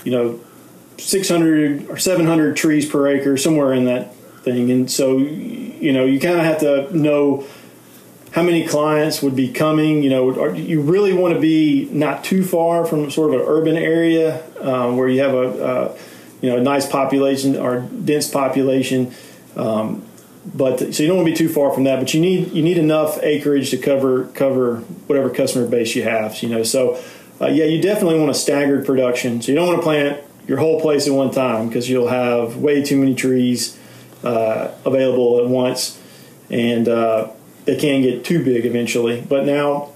you 0.04 0.12
know, 0.12 0.40
600 0.98 1.90
or 1.90 1.98
700 1.98 2.56
trees 2.56 2.90
per 2.90 3.08
acre, 3.08 3.38
somewhere 3.38 3.74
in 3.74 3.86
that 3.86 4.16
thing. 4.44 4.72
And 4.72 4.90
so, 4.90 5.18
you 5.18 5.92
know, 5.92 6.06
you 6.06 6.20
kind 6.20 6.40
of 6.40 6.46
have 6.46 6.60
to 6.60 6.98
know 6.98 7.46
how 8.38 8.44
many 8.44 8.68
clients 8.68 9.24
would 9.24 9.36
be 9.36 9.52
coming. 9.52 10.04
You 10.04 10.12
know, 10.12 10.54
you 10.54 10.80
really 10.80 11.12
want 11.12 11.34
to 11.34 11.40
be 11.40 11.90
not 11.92 12.24
too 12.24 12.44
far 12.44 12.86
from 12.86 13.10
sort 13.10 13.34
of 13.34 13.42
an 13.42 13.48
urban 13.48 13.76
area 13.76 14.44
um, 14.62 14.96
where 14.96 15.10
you 15.10 15.22
have 15.22 15.34
a, 15.34 15.98
you 16.40 16.52
know 16.52 16.58
a 16.58 16.62
nice 16.62 16.86
population 16.86 17.56
or 17.56 17.80
dense 17.80 18.30
population. 18.30 19.12
Um, 19.56 20.06
but 20.54 20.94
so 20.94 21.02
you 21.02 21.08
don't 21.08 21.18
want 21.18 21.28
to 21.30 21.32
be 21.32 21.36
too 21.38 21.50
far 21.50 21.74
from 21.74 21.86
that. 21.86 21.98
But 22.00 22.14
you 22.14 22.22
need 22.22 22.52
you 22.52 22.62
need 22.62 22.78
enough 22.78 23.18
acreage 23.24 23.72
to 23.72 23.78
cover 23.80 24.28
cover 24.36 24.82
whatever 25.08 25.32
customer 25.32 25.68
base 25.68 25.96
you 25.96 26.04
have. 26.04 26.44
You 26.44 26.50
know, 26.50 26.62
so 26.62 27.02
uh, 27.42 27.48
yeah, 27.48 27.66
you 27.66 27.82
definitely 27.82 28.20
want 28.20 28.30
a 28.30 28.36
staggered 28.36 28.86
production. 28.86 29.42
So 29.42 29.52
you 29.52 29.58
don't 29.58 29.66
want 29.66 29.80
to 29.80 29.84
plant 29.84 30.24
your 30.48 30.60
whole 30.60 30.80
place 30.80 31.08
at 31.08 31.14
one 31.14 31.32
time 31.32 31.70
because 31.70 31.90
you'll 31.90 32.10
have 32.10 32.58
way 32.58 32.84
too 32.84 33.00
many 33.00 33.16
trees 33.16 33.80
uh, 34.24 34.76
available 34.86 35.40
at 35.40 35.48
once, 35.48 36.00
and 36.52 36.88
uh, 36.88 37.32
they 37.68 37.76
can 37.76 38.02
get 38.02 38.26
too 38.26 38.44
big 38.44 38.66
eventually. 38.66 39.22
But 39.22 39.46
now, 39.46 39.92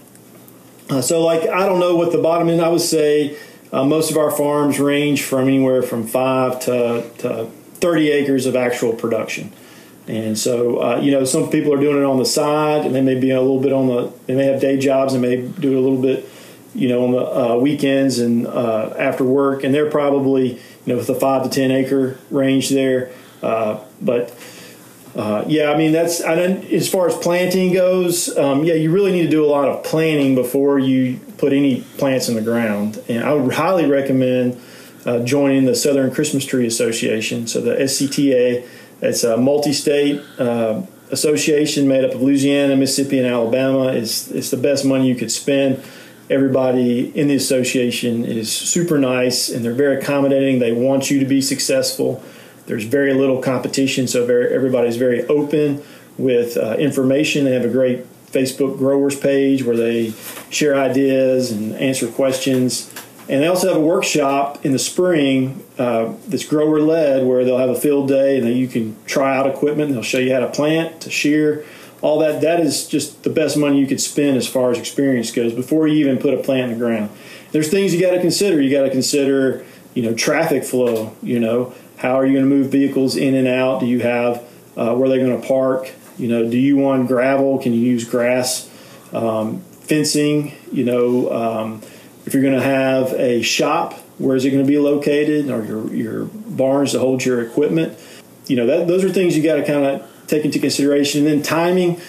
uh, 0.90 1.02
so 1.02 1.24
like 1.24 1.50
I 1.50 1.66
don't 1.66 1.80
know 1.80 1.96
what 1.96 2.12
the 2.12 2.20
bottom 2.20 2.50
end. 2.50 2.62
I 2.62 2.68
would 2.68 2.82
say 2.82 3.38
uh, 3.72 3.86
most 3.86 4.12
of 4.12 4.18
our 4.18 4.30
farms 4.30 4.80
range 4.80 5.24
from 5.24 5.48
anywhere 5.48 5.82
from 5.82 6.06
five 6.06 6.60
to, 6.62 7.10
to 7.20 7.46
30 7.76 8.12
acres 8.12 8.46
of 8.46 8.56
actual 8.56 8.94
production. 8.94 9.52
And 10.08 10.38
so, 10.38 10.82
uh, 10.82 10.98
you 10.98 11.12
know, 11.12 11.24
some 11.24 11.50
people 11.50 11.74
are 11.74 11.80
doing 11.80 11.98
it 11.98 12.04
on 12.04 12.18
the 12.18 12.26
side, 12.26 12.86
and 12.86 12.94
they 12.94 13.02
may 13.02 13.16
be 13.16 13.32
a 13.32 13.40
little 13.40 13.62
bit 13.62 13.72
on 13.72 13.88
the. 13.88 14.12
They 14.26 14.36
may 14.36 14.46
have 14.46 14.60
day 14.60 14.78
jobs 14.78 15.14
and 15.14 15.22
may 15.22 15.38
do 15.38 15.72
it 15.72 15.78
a 15.78 15.80
little 15.80 16.02
bit, 16.02 16.28
you 16.76 16.90
know, 16.90 17.06
on 17.06 17.12
the 17.12 17.20
uh, 17.20 17.58
weekends 17.58 18.20
and 18.20 18.46
uh, 18.48 18.94
after 18.98 19.24
work, 19.24 19.64
and 19.64 19.74
they're 19.74 19.90
probably, 19.90 20.56
you 20.56 20.60
know, 20.88 20.98
with 20.98 21.10
a 21.10 21.16
five 21.16 21.44
to 21.44 21.50
ten 21.50 21.72
acre 21.72 22.18
range 22.30 22.70
there. 22.70 23.12
Uh, 23.42 23.80
but 24.02 24.32
uh, 25.16 25.44
yeah, 25.48 25.72
I 25.72 25.78
mean 25.78 25.92
that's 25.92 26.22
I 26.22 26.36
as 26.36 26.90
far 26.90 27.08
as 27.08 27.16
planting 27.18 27.74
goes. 27.74 28.36
Um, 28.38 28.64
yeah, 28.64 28.76
you 28.76 28.92
really 28.92 29.12
need 29.12 29.24
to 29.24 29.30
do 29.30 29.44
a 29.44 29.48
lot 29.48 29.68
of 29.68 29.84
planning 29.84 30.36
before 30.36 30.80
you 30.80 31.20
put 31.38 31.52
any 31.52 31.82
plants 31.98 32.30
in 32.30 32.36
the 32.36 32.42
ground, 32.42 33.02
and 33.10 33.24
I 33.24 33.34
would 33.34 33.54
highly 33.54 33.86
recommend 33.86 34.60
uh, 35.06 35.20
joining 35.20 35.66
the 35.66 35.76
Southern 35.76 36.12
Christmas 36.12 36.46
Tree 36.46 36.66
Association. 36.66 37.48
So 37.48 37.60
the 37.60 37.76
SCTA, 37.76 38.66
it's 39.02 39.24
a 39.24 39.36
multi-state 39.36 40.22
uh, 40.40 40.84
association 41.10 41.88
made 41.88 42.06
up 42.06 42.14
of 42.14 42.22
Louisiana, 42.22 42.78
Mississippi, 42.78 43.18
and 43.20 43.28
Alabama. 43.28 43.88
It's 43.88 44.30
it's 44.32 44.50
the 44.50 44.58
best 44.58 44.86
money 44.86 45.08
you 45.08 45.16
could 45.16 45.32
spend. 45.32 45.84
Everybody 46.30 47.12
in 47.20 47.28
the 47.28 47.36
association 47.36 48.24
is 48.24 48.50
super 48.50 48.98
nice, 48.98 49.50
and 49.50 49.66
they're 49.66 49.74
very 49.74 49.98
accommodating. 49.98 50.60
They 50.60 50.72
want 50.72 51.12
you 51.12 51.20
to 51.20 51.26
be 51.26 51.42
successful. 51.42 52.24
There's 52.66 52.86
very 52.86 53.14
little 53.14 53.42
competition, 53.42 54.08
so 54.08 54.26
very, 54.26 54.54
everybody's 54.54 54.98
very 54.98 55.26
open 55.28 55.84
with 56.18 56.58
uh, 56.58 56.76
information. 56.78 57.46
They 57.46 57.54
have 57.54 57.66
a 57.66 57.70
great 57.70 58.06
Facebook 58.32 58.78
growers 58.78 59.20
page 59.20 59.64
where 59.64 59.76
they 59.76 60.14
share 60.50 60.76
ideas 60.76 61.52
and 61.52 61.76
answer 61.76 62.08
questions. 62.08 62.94
And 63.30 63.42
they 63.42 63.48
also 63.48 63.70
have 63.70 63.78
a 63.78 63.86
workshop 63.86 64.66
in 64.66 64.72
the 64.72 64.80
spring 64.80 65.64
uh, 65.78 66.14
that's 66.28 66.44
grower 66.44 66.80
led 66.80 67.26
where 67.26 67.46
they'll 67.46 67.58
have 67.58 67.70
a 67.70 67.80
field 67.80 68.08
day 68.08 68.38
and 68.38 68.48
you 68.58 68.68
can 68.68 68.96
try 69.06 69.36
out 69.38 69.48
equipment. 69.48 69.92
They'll 69.92 70.04
show 70.04 70.18
you 70.18 70.34
how 70.34 70.42
to 70.42 70.50
plant, 70.50 71.02
to 71.02 71.10
shear, 71.10 71.66
all 72.02 72.20
that. 72.20 72.42
That 72.42 72.60
is 72.60 72.88
just 72.88 73.24
the 73.24 73.30
best 73.30 73.58
money 73.58 73.80
you 73.80 73.88
could 73.88 74.02
spend 74.02 74.38
as 74.38 74.48
far 74.48 74.72
as 74.72 74.78
experience 74.78 75.32
goes 75.32 75.54
before 75.54 75.88
you 75.88 75.98
even 76.00 76.18
put 76.18 76.34
a 76.34 76.38
plant 76.38 76.72
in 76.72 76.80
the 76.80 76.86
ground. 76.86 77.10
There's 77.52 77.70
things 77.70 77.94
you 77.94 78.02
got 78.02 78.12
to 78.12 78.22
consider. 78.22 78.62
You 78.62 78.72
got 78.72 78.84
to 78.84 78.90
consider, 78.90 79.66
you 79.94 80.04
know, 80.04 80.14
traffic 80.14 80.64
flow. 80.64 81.16
You 81.22 81.40
know, 81.40 81.74
how 81.98 82.20
are 82.20 82.26
you 82.26 82.34
going 82.34 82.50
to 82.50 82.56
move 82.56 82.72
vehicles 82.72 83.16
in 83.16 83.36
and 83.36 83.48
out? 83.48 83.80
Do 83.80 83.86
you 83.86 84.00
have 84.00 84.44
uh, 84.76 84.96
where 84.96 85.10
they're 85.10 85.26
going 85.26 85.40
to 85.40 85.48
park? 85.48 85.92
You 86.18 86.28
know, 86.28 86.50
do 86.50 86.58
you 86.58 86.78
want 86.78 87.08
gravel? 87.08 87.60
Can 87.60 87.74
you 87.74 87.82
use 87.82 88.06
grass? 88.06 88.70
Um, 89.14 89.62
fencing. 89.82 90.54
You 90.72 90.86
know, 90.86 91.32
um, 91.32 91.82
if 92.26 92.34
you're 92.34 92.44
going 92.44 92.56
to 92.56 92.62
have 92.62 93.14
a 93.14 93.42
shop, 93.42 93.94
where 94.18 94.36
is 94.36 94.46
it 94.46 94.52
going 94.52 94.64
to 94.64 94.68
be 94.68 94.78
located? 94.78 95.50
Or 95.50 95.64
your 95.66 95.94
your 95.94 96.26
barns 96.26 96.94
to 96.94 97.00
hold 97.00 97.26
your 97.26 97.42
equipment? 97.42 97.98
You 98.48 98.56
know, 98.58 98.68
that 98.68 98.88
those 98.88 99.04
are 99.04 99.10
things 99.10 99.36
you 99.36 99.44
got 99.44 99.56
to 99.56 99.66
kind 99.66 99.86
of 99.86 100.28
take 100.28 100.46
into 100.46 100.60
consideration. 100.60 101.26
And 101.26 101.28
then 101.28 101.44
timing. 101.44 102.00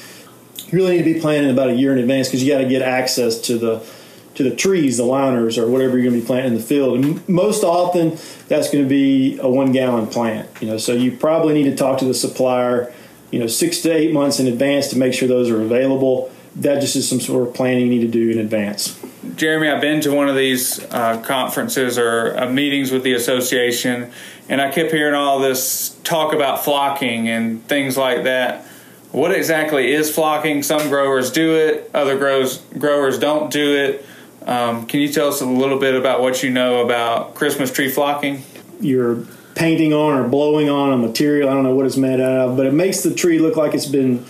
You 0.67 0.79
really 0.79 0.93
need 0.97 1.05
to 1.05 1.15
be 1.15 1.21
planning 1.21 1.51
about 1.51 1.69
a 1.69 1.75
year 1.75 1.93
in 1.93 1.99
advance 1.99 2.29
because 2.29 2.43
you 2.43 2.51
got 2.51 2.61
to 2.61 2.69
get 2.69 2.81
access 2.81 3.39
to 3.43 3.59
the 3.59 3.87
to 4.35 4.43
the 4.43 4.55
trees, 4.55 4.97
the 4.97 5.05
liners, 5.05 5.59
or 5.59 5.69
whatever 5.69 5.99
you're 5.99 6.11
going 6.11 6.15
to 6.15 6.21
be 6.21 6.27
planting 6.27 6.53
in 6.53 6.59
the 6.59 6.65
field. 6.65 7.05
And 7.05 7.29
most 7.29 7.65
often, 7.65 8.17
that's 8.49 8.71
going 8.71 8.85
to 8.85 8.89
be 8.89 9.39
a 9.39 9.49
one 9.49 9.73
gallon 9.73 10.07
plant. 10.07 10.49
You 10.61 10.69
know, 10.69 10.79
so 10.79 10.93
you 10.93 11.17
probably 11.17 11.55
need 11.55 11.71
to 11.71 11.77
talk 11.77 11.99
to 11.99 12.05
the 12.05 12.15
supplier, 12.15 12.93
you 13.31 13.39
know, 13.39 13.47
six 13.47 13.81
to 13.83 13.93
eight 13.93 14.12
months 14.12 14.41
in 14.41 14.47
advance 14.47 14.89
to 14.89 14.99
make 14.99 15.15
sure 15.15 15.29
those 15.29 15.51
are 15.51 15.61
available. 15.61 16.33
That 16.57 16.81
just 16.81 16.97
is 16.97 17.09
some 17.09 17.21
sort 17.21 17.49
of 17.49 17.55
planning 17.55 17.87
you 17.87 17.91
need 17.91 18.03
to 18.03 18.09
do 18.09 18.31
in 18.31 18.39
advance. 18.39 19.01
Jeremy, 19.37 19.69
I've 19.69 19.81
been 19.81 20.01
to 20.03 20.12
one 20.12 20.29
of 20.29 20.37
these 20.37 20.85
uh, 20.93 21.21
conferences 21.23 21.97
or 21.97 22.37
uh, 22.39 22.51
meetings 22.51 22.91
with 22.91 23.03
the 23.03 23.15
association, 23.15 24.12
and 24.49 24.61
I 24.61 24.71
kept 24.71 24.93
hearing 24.93 25.15
all 25.15 25.39
this 25.39 25.97
talk 26.05 26.35
about 26.35 26.65
flocking 26.65 27.29
and 27.29 27.67
things 27.67 27.97
like 27.97 28.25
that. 28.25 28.67
What 29.12 29.33
exactly 29.33 29.93
is 29.93 30.15
flocking? 30.15 30.62
Some 30.62 30.89
growers 30.89 31.31
do 31.31 31.55
it, 31.55 31.91
other 31.95 32.19
growers 32.19 32.59
growers 32.79 33.19
don't 33.19 33.51
do 33.51 33.77
it. 33.77 34.05
Um, 34.47 34.87
can 34.87 35.01
you 35.01 35.13
tell 35.13 35.29
us 35.29 35.41
a 35.41 35.47
little 35.47 35.79
bit 35.79 35.95
about 35.95 36.21
what 36.21 36.43
you 36.43 36.51
know 36.51 36.85
about 36.85 37.35
Christmas 37.35 37.73
tree 37.73 37.89
flocking? 37.89 38.43
You're 38.81 39.25
painting 39.55 39.93
on 39.93 40.19
or 40.19 40.29
blowing 40.29 40.69
on 40.69 40.93
a 40.93 40.97
material. 40.97 41.49
I 41.49 41.55
don't 41.55 41.63
know 41.63 41.75
what 41.75 41.87
it's 41.87 41.97
made 41.97 42.21
out 42.21 42.49
of, 42.49 42.57
but 42.57 42.67
it 42.67 42.73
makes 42.73 43.03
the 43.03 43.15
tree 43.15 43.39
look 43.39 43.57
like 43.57 43.75
it's 43.75 43.87
been 43.87 44.25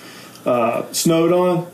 uh, 0.44 0.92
snowed 0.92 1.32
on. 1.32 1.70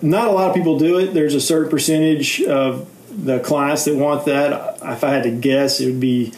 Not 0.00 0.28
a 0.28 0.30
lot 0.30 0.48
of 0.48 0.54
people 0.54 0.78
do 0.78 0.98
it. 0.98 1.14
There's 1.14 1.34
a 1.34 1.40
certain 1.40 1.70
percentage 1.70 2.42
of 2.42 2.88
the 3.10 3.40
clients 3.40 3.84
that 3.84 3.96
want 3.96 4.26
that. 4.26 4.78
If 4.82 5.04
I 5.04 5.10
had 5.10 5.24
to 5.24 5.30
guess, 5.30 5.80
it 5.80 5.86
would 5.86 6.00
be 6.00 6.32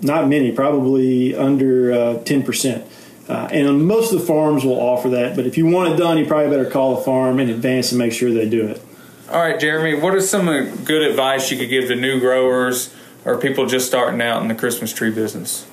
not 0.00 0.28
many, 0.28 0.52
probably 0.52 1.34
under 1.34 1.92
uh, 1.92 1.96
10%. 2.18 2.86
Uh, 3.28 3.48
and 3.52 3.86
most 3.86 4.12
of 4.12 4.20
the 4.20 4.26
farms 4.26 4.64
will 4.64 4.78
offer 4.78 5.10
that, 5.10 5.36
but 5.36 5.46
if 5.46 5.56
you 5.56 5.64
want 5.64 5.92
it 5.92 5.96
done, 5.96 6.18
you 6.18 6.26
probably 6.26 6.50
better 6.50 6.68
call 6.68 6.96
the 6.96 7.02
farm 7.02 7.38
in 7.38 7.48
advance 7.48 7.92
and 7.92 7.98
make 7.98 8.12
sure 8.12 8.32
they 8.32 8.48
do 8.48 8.66
it. 8.66 8.82
All 9.32 9.40
right, 9.40 9.58
Jeremy, 9.58 9.94
what 9.94 10.14
is 10.14 10.28
some 10.28 10.44
good 10.84 11.00
advice 11.00 11.50
you 11.50 11.56
could 11.56 11.70
give 11.70 11.88
to 11.88 11.96
new 11.96 12.20
growers 12.20 12.94
or 13.24 13.38
people 13.38 13.64
just 13.64 13.86
starting 13.86 14.20
out 14.20 14.42
in 14.42 14.48
the 14.48 14.54
Christmas 14.54 14.92
tree 14.92 15.10
business? 15.10 15.66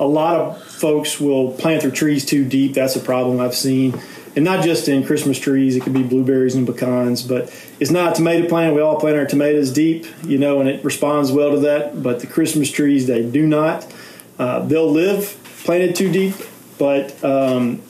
A 0.00 0.04
lot 0.04 0.34
of 0.34 0.64
folks 0.64 1.20
will 1.20 1.52
plant 1.52 1.82
their 1.82 1.92
trees 1.92 2.24
too 2.24 2.44
deep. 2.44 2.74
That's 2.74 2.96
a 2.96 3.00
problem 3.00 3.38
I've 3.38 3.54
seen. 3.54 4.00
And 4.34 4.44
not 4.44 4.64
just 4.64 4.88
in 4.88 5.06
Christmas 5.06 5.38
trees, 5.38 5.76
it 5.76 5.84
could 5.84 5.92
be 5.92 6.02
blueberries 6.02 6.56
and 6.56 6.66
pecans, 6.66 7.22
but 7.22 7.54
it's 7.78 7.92
not 7.92 8.14
a 8.14 8.14
tomato 8.16 8.48
plant. 8.48 8.74
We 8.74 8.80
all 8.80 8.98
plant 8.98 9.16
our 9.16 9.26
tomatoes 9.26 9.72
deep, 9.72 10.06
you 10.24 10.38
know, 10.38 10.58
and 10.58 10.68
it 10.68 10.84
responds 10.84 11.30
well 11.30 11.52
to 11.52 11.60
that. 11.60 12.02
But 12.02 12.18
the 12.18 12.26
Christmas 12.26 12.68
trees, 12.68 13.06
they 13.06 13.22
do 13.22 13.46
not. 13.46 13.86
Uh, 14.40 14.66
they'll 14.66 14.90
live 14.90 15.38
planted 15.62 15.94
too 15.94 16.10
deep, 16.10 16.34
but 16.78 17.22
um, 17.22 17.80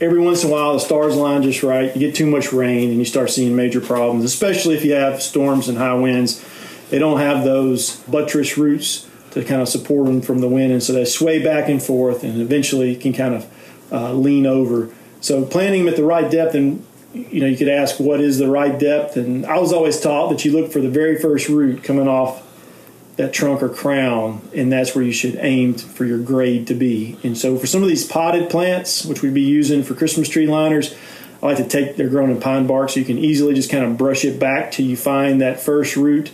every 0.00 0.20
once 0.20 0.44
in 0.44 0.50
a 0.50 0.52
while 0.52 0.74
the 0.74 0.80
stars 0.80 1.14
align 1.14 1.42
just 1.42 1.62
right. 1.62 1.94
You 1.94 2.00
get 2.00 2.14
too 2.14 2.26
much 2.26 2.52
rain 2.52 2.90
and 2.90 2.98
you 2.98 3.04
start 3.04 3.30
seeing 3.30 3.56
major 3.56 3.80
problems, 3.80 4.24
especially 4.24 4.76
if 4.76 4.84
you 4.84 4.92
have 4.92 5.22
storms 5.22 5.68
and 5.68 5.78
high 5.78 5.94
winds. 5.94 6.44
They 6.90 6.98
don't 6.98 7.18
have 7.18 7.44
those 7.44 7.96
buttress 8.02 8.56
roots 8.56 9.08
to 9.32 9.44
kind 9.44 9.60
of 9.60 9.68
support 9.68 10.06
them 10.06 10.22
from 10.22 10.38
the 10.38 10.48
wind, 10.48 10.72
and 10.72 10.82
so 10.82 10.92
they 10.92 11.04
sway 11.04 11.42
back 11.42 11.68
and 11.68 11.82
forth 11.82 12.22
and 12.22 12.40
eventually 12.40 12.96
can 12.96 13.12
kind 13.12 13.34
of 13.34 13.52
uh, 13.92 14.12
lean 14.12 14.46
over. 14.46 14.90
So 15.20 15.44
planting 15.44 15.84
them 15.84 15.92
at 15.92 15.96
the 15.96 16.04
right 16.04 16.30
depth, 16.30 16.54
and 16.54 16.86
you 17.12 17.40
know, 17.40 17.46
you 17.46 17.56
could 17.56 17.68
ask 17.68 17.98
what 17.98 18.20
is 18.20 18.38
the 18.38 18.48
right 18.48 18.78
depth, 18.78 19.16
and 19.16 19.44
I 19.46 19.58
was 19.58 19.72
always 19.72 20.00
taught 20.00 20.30
that 20.30 20.44
you 20.44 20.52
look 20.52 20.70
for 20.70 20.80
the 20.80 20.88
very 20.88 21.18
first 21.18 21.48
root 21.48 21.82
coming 21.82 22.08
off 22.08 22.45
that 23.16 23.32
trunk 23.32 23.62
or 23.62 23.68
crown, 23.68 24.46
and 24.54 24.70
that's 24.70 24.94
where 24.94 25.04
you 25.04 25.12
should 25.12 25.36
aim 25.40 25.74
for 25.74 26.04
your 26.04 26.18
grade 26.18 26.66
to 26.66 26.74
be. 26.74 27.16
And 27.24 27.36
so, 27.36 27.58
for 27.58 27.66
some 27.66 27.82
of 27.82 27.88
these 27.88 28.06
potted 28.06 28.50
plants, 28.50 29.04
which 29.04 29.22
we'd 29.22 29.34
be 29.34 29.42
using 29.42 29.82
for 29.82 29.94
Christmas 29.94 30.28
tree 30.28 30.46
liners, 30.46 30.94
I 31.42 31.46
like 31.46 31.56
to 31.58 31.68
take 31.68 31.96
they're 31.96 32.08
grown 32.08 32.30
in 32.30 32.40
pine 32.40 32.66
bark, 32.66 32.90
so 32.90 33.00
you 33.00 33.06
can 33.06 33.18
easily 33.18 33.54
just 33.54 33.70
kind 33.70 33.84
of 33.84 33.96
brush 33.96 34.24
it 34.24 34.38
back 34.38 34.72
till 34.72 34.86
you 34.86 34.96
find 34.96 35.40
that 35.40 35.60
first 35.60 35.96
root 35.96 36.30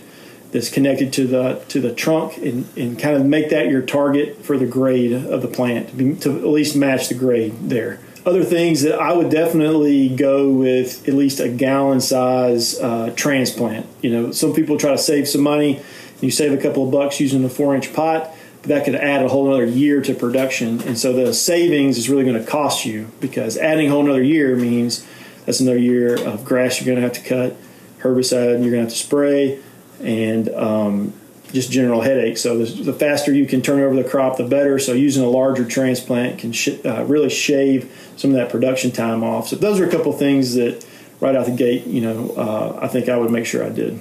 that's 0.51 0.69
connected 0.69 1.11
to 1.13 1.25
the 1.25 1.63
to 1.69 1.79
the 1.79 1.93
trunk, 1.93 2.37
and, 2.37 2.67
and 2.77 2.99
kind 2.99 3.15
of 3.15 3.25
make 3.25 3.49
that 3.49 3.69
your 3.69 3.81
target 3.81 4.43
for 4.43 4.57
the 4.57 4.67
grade 4.67 5.13
of 5.13 5.41
the 5.41 5.47
plant 5.47 5.97
to, 5.97 6.15
to 6.17 6.37
at 6.37 6.47
least 6.47 6.75
match 6.75 7.07
the 7.07 7.15
grade 7.15 7.53
there. 7.69 7.99
Other 8.25 8.43
things 8.43 8.83
that 8.83 8.99
I 8.99 9.11
would 9.11 9.29
definitely 9.29 10.07
go 10.07 10.49
with 10.49 11.07
at 11.09 11.13
least 11.13 11.41
a 11.41 11.49
gallon 11.49 11.99
size 11.99 12.79
uh, 12.79 13.11
transplant. 13.17 13.85
You 14.01 14.11
know, 14.11 14.31
some 14.31 14.53
people 14.53 14.77
try 14.77 14.91
to 14.91 14.97
save 14.97 15.27
some 15.27 15.41
money 15.41 15.81
you 16.21 16.31
save 16.31 16.53
a 16.53 16.57
couple 16.57 16.85
of 16.85 16.91
bucks 16.91 17.19
using 17.19 17.43
a 17.43 17.49
four 17.49 17.75
inch 17.75 17.93
pot, 17.93 18.31
but 18.61 18.69
that 18.69 18.85
could 18.85 18.95
add 18.95 19.23
a 19.23 19.27
whole 19.27 19.51
other 19.51 19.65
year 19.65 20.01
to 20.01 20.13
production. 20.13 20.81
And 20.83 20.97
so 20.97 21.13
the 21.13 21.33
savings 21.33 21.97
is 21.97 22.09
really 22.09 22.23
going 22.23 22.39
to 22.39 22.49
cost 22.49 22.85
you 22.85 23.11
because 23.19 23.57
adding 23.57 23.87
a 23.87 23.91
whole 23.91 24.09
other 24.09 24.23
year 24.23 24.55
means 24.55 25.05
that's 25.45 25.59
another 25.59 25.77
year 25.77 26.15
of 26.15 26.45
grass 26.45 26.79
you're 26.79 26.85
going 26.85 26.95
to 26.95 27.01
have 27.01 27.23
to 27.23 27.27
cut, 27.27 27.57
herbicide 27.99 28.61
you're 28.61 28.71
going 28.71 28.71
to 28.71 28.79
have 28.81 28.89
to 28.89 28.95
spray, 28.95 29.59
and 29.99 30.49
um, 30.49 31.13
just 31.51 31.71
general 31.71 32.01
headache. 32.01 32.37
So 32.37 32.63
the, 32.65 32.93
faster 32.93 33.31
you 33.31 33.45
can 33.45 33.61
turn 33.61 33.81
over 33.81 33.95
the 33.95 34.07
crop, 34.07 34.37
the 34.37 34.43
better. 34.45 34.79
So 34.79 34.93
using 34.93 35.23
a 35.23 35.29
larger 35.29 35.65
transplant 35.65 36.39
can 36.39 36.51
sh- 36.51 36.79
uh, 36.83 37.03
really 37.05 37.29
shave 37.29 38.13
some 38.17 38.31
of 38.31 38.37
that 38.37 38.49
production 38.49 38.91
time 38.91 39.23
off. 39.23 39.49
So 39.49 39.55
those 39.55 39.79
are 39.79 39.87
a 39.87 39.91
couple 39.91 40.13
of 40.13 40.19
things 40.19 40.55
that 40.55 40.85
right 41.19 41.35
out 41.35 41.45
the 41.45 41.51
gate, 41.51 41.85
you 41.85 42.01
know, 42.01 42.31
uh, 42.31 42.79
I 42.81 42.87
think 42.87 43.07
I 43.07 43.17
would 43.17 43.31
make 43.31 43.45
sure 43.45 43.63
I 43.63 43.69
did. 43.69 43.99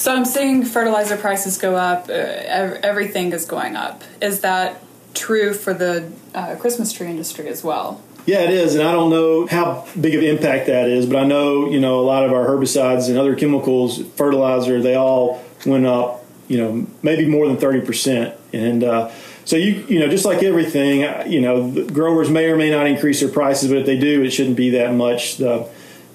So 0.00 0.16
I'm 0.16 0.24
seeing 0.24 0.64
fertilizer 0.64 1.18
prices 1.18 1.58
go 1.58 1.76
up. 1.76 2.08
Uh, 2.08 2.12
everything 2.12 3.34
is 3.34 3.44
going 3.44 3.76
up. 3.76 4.02
Is 4.22 4.40
that 4.40 4.82
true 5.12 5.52
for 5.52 5.74
the 5.74 6.10
uh, 6.34 6.56
Christmas 6.56 6.90
tree 6.90 7.08
industry 7.08 7.48
as 7.48 7.62
well? 7.62 8.00
Yeah, 8.24 8.40
it 8.44 8.48
is, 8.48 8.76
and 8.76 8.82
I 8.82 8.92
don't 8.92 9.10
know 9.10 9.46
how 9.46 9.86
big 10.00 10.14
of 10.14 10.22
impact 10.22 10.68
that 10.68 10.88
is, 10.88 11.04
but 11.04 11.16
I 11.16 11.26
know 11.26 11.68
you 11.68 11.80
know 11.80 12.00
a 12.00 12.06
lot 12.06 12.24
of 12.24 12.32
our 12.32 12.46
herbicides 12.46 13.10
and 13.10 13.18
other 13.18 13.36
chemicals, 13.36 14.02
fertilizer, 14.16 14.80
they 14.80 14.94
all 14.94 15.44
went 15.66 15.84
up. 15.84 16.24
You 16.48 16.56
know, 16.56 16.86
maybe 17.02 17.26
more 17.26 17.46
than 17.46 17.58
thirty 17.58 17.82
percent, 17.82 18.34
and 18.54 18.82
uh, 18.82 19.10
so 19.44 19.56
you 19.56 19.84
you 19.86 19.98
know 19.98 20.08
just 20.08 20.24
like 20.24 20.42
everything, 20.42 21.04
uh, 21.04 21.26
you 21.28 21.42
know, 21.42 21.84
growers 21.88 22.30
may 22.30 22.46
or 22.46 22.56
may 22.56 22.70
not 22.70 22.86
increase 22.86 23.20
their 23.20 23.28
prices, 23.28 23.68
but 23.68 23.76
if 23.76 23.84
they 23.84 23.98
do, 23.98 24.22
it 24.22 24.30
shouldn't 24.30 24.56
be 24.56 24.70
that 24.70 24.94
much. 24.94 25.36
The 25.36 25.68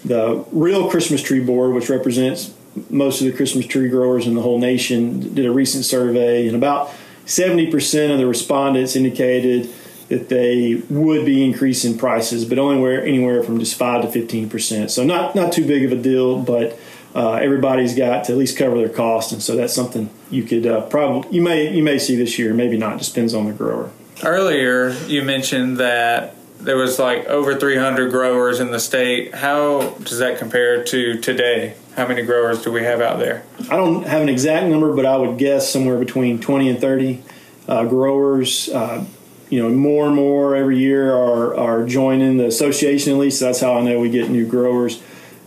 the 0.03 0.43
real 0.51 0.89
Christmas 0.89 1.21
tree 1.21 1.39
board, 1.39 1.75
which 1.75 1.87
represents 1.87 2.51
most 2.89 3.21
of 3.21 3.27
the 3.27 3.33
Christmas 3.33 3.65
tree 3.65 3.89
growers 3.89 4.27
in 4.27 4.35
the 4.35 4.41
whole 4.41 4.59
nation, 4.59 5.33
did 5.33 5.45
a 5.45 5.51
recent 5.51 5.85
survey, 5.85 6.47
and 6.47 6.55
about 6.55 6.91
70% 7.25 8.11
of 8.11 8.17
the 8.17 8.27
respondents 8.27 8.95
indicated 8.95 9.69
that 10.09 10.29
they 10.29 10.83
would 10.89 11.25
be 11.25 11.43
increasing 11.43 11.97
prices, 11.97 12.45
but 12.45 12.59
only 12.59 12.79
where, 12.79 13.03
anywhere 13.03 13.41
from 13.41 13.59
just 13.59 13.75
5 13.75 14.11
to 14.11 14.19
15%. 14.19 14.89
So 14.91 15.03
not, 15.03 15.35
not 15.35 15.51
too 15.51 15.65
big 15.65 15.83
of 15.83 15.91
a 15.91 16.01
deal, 16.01 16.39
but 16.39 16.77
uh, 17.15 17.35
everybody's 17.35 17.95
got 17.95 18.25
to 18.25 18.33
at 18.33 18.37
least 18.37 18.57
cover 18.57 18.77
their 18.77 18.89
cost, 18.89 19.31
and 19.31 19.41
so 19.41 19.55
that's 19.55 19.73
something 19.73 20.09
you 20.29 20.43
could 20.43 20.67
uh, 20.67 20.81
probably 20.81 21.33
you 21.33 21.41
may 21.41 21.73
you 21.73 21.81
may 21.81 21.97
see 21.97 22.17
this 22.17 22.37
year, 22.37 22.53
maybe 22.53 22.75
not. 22.77 22.99
Depends 22.99 23.33
on 23.33 23.45
the 23.45 23.53
grower. 23.53 23.89
Earlier, 24.21 24.89
you 25.07 25.23
mentioned 25.23 25.77
that 25.77 26.35
there 26.59 26.75
was 26.75 26.99
like 26.99 27.25
over 27.27 27.57
300 27.57 28.11
growers 28.11 28.59
in 28.59 28.71
the 28.71 28.79
state. 28.79 29.33
How 29.33 29.91
does 30.03 30.19
that 30.19 30.39
compare 30.39 30.83
to 30.83 31.19
today? 31.21 31.75
How 31.95 32.07
many 32.07 32.23
growers 32.23 32.61
do 32.61 32.71
we 32.71 32.83
have 32.83 32.99
out 32.99 33.19
there? 33.19 33.43
I 33.71 33.77
don't 33.77 34.05
have 34.05 34.21
an 34.21 34.27
exact 34.27 34.67
number, 34.67 34.93
but 34.93 35.05
I 35.05 35.15
would 35.15 35.37
guess 35.37 35.71
somewhere 35.71 35.97
between 35.97 36.39
20 36.39 36.69
and 36.69 36.79
30 36.79 37.23
uh, 37.67 37.85
growers. 37.85 38.67
Uh, 38.69 39.05
you 39.49 39.61
know, 39.61 39.69
more 39.69 40.07
and 40.07 40.15
more 40.15 40.55
every 40.55 40.77
year 40.77 41.13
are, 41.13 41.55
are 41.55 41.85
joining 41.85 42.37
the 42.37 42.47
association 42.47 43.13
at 43.13 43.19
least. 43.19 43.39
That's 43.39 43.61
how 43.61 43.77
I 43.77 43.81
know 43.81 43.99
we 43.99 44.09
get 44.09 44.29
new 44.29 44.45
growers. 44.45 45.01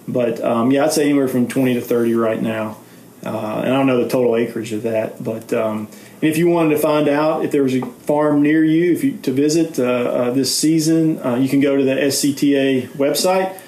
But 0.06 0.42
um, 0.42 0.70
yeah, 0.70 0.84
I'd 0.84 0.92
say 0.92 1.04
anywhere 1.04 1.28
from 1.28 1.48
20 1.48 1.74
to 1.74 1.80
30 1.80 2.14
right 2.14 2.40
now. 2.40 2.78
Uh, 3.24 3.62
and 3.64 3.74
I 3.74 3.76
don't 3.76 3.86
know 3.86 4.02
the 4.02 4.08
total 4.08 4.36
acreage 4.36 4.72
of 4.72 4.84
that, 4.84 5.22
but 5.22 5.52
um, 5.52 5.88
if 6.20 6.38
you 6.38 6.48
wanted 6.48 6.70
to 6.70 6.78
find 6.78 7.08
out 7.08 7.44
if 7.44 7.50
there 7.50 7.64
was 7.64 7.74
a 7.74 7.84
farm 7.84 8.42
near 8.42 8.64
you 8.64 8.92
if 8.92 9.02
you, 9.02 9.16
to 9.18 9.32
visit 9.32 9.78
uh, 9.78 9.82
uh, 9.82 10.30
this 10.30 10.56
season, 10.56 11.18
uh, 11.24 11.34
you 11.34 11.48
can 11.48 11.60
go 11.60 11.76
to 11.76 11.82
the 11.82 11.94
SCTA 11.94 12.88
website, 12.90 13.58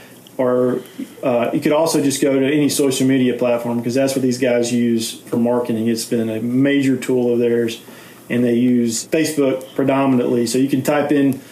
or 0.40 0.80
uh, 1.23 1.50
you 1.52 1.61
could 1.61 1.73
also 1.73 2.02
just 2.02 2.23
go 2.23 2.40
to 2.40 2.47
any 2.47 2.70
social 2.70 3.06
media 3.06 3.37
platform 3.37 3.76
because 3.76 3.94
that's 3.94 4.14
what 4.14 4.23
these 4.23 4.38
guys 4.38 4.73
use 4.73 5.20
for 5.20 5.37
marketing. 5.37 5.87
It's 5.87 6.06
been 6.06 6.30
a 6.30 6.40
major 6.40 6.97
tool 6.97 7.35
of 7.35 7.38
theirs, 7.38 7.82
and 8.30 8.42
they 8.42 8.54
use 8.54 9.06
Facebook 9.06 9.75
predominantly. 9.75 10.47
So 10.47 10.56
you 10.56 10.70
can 10.70 10.82
type 10.82 11.12
in 11.12 11.42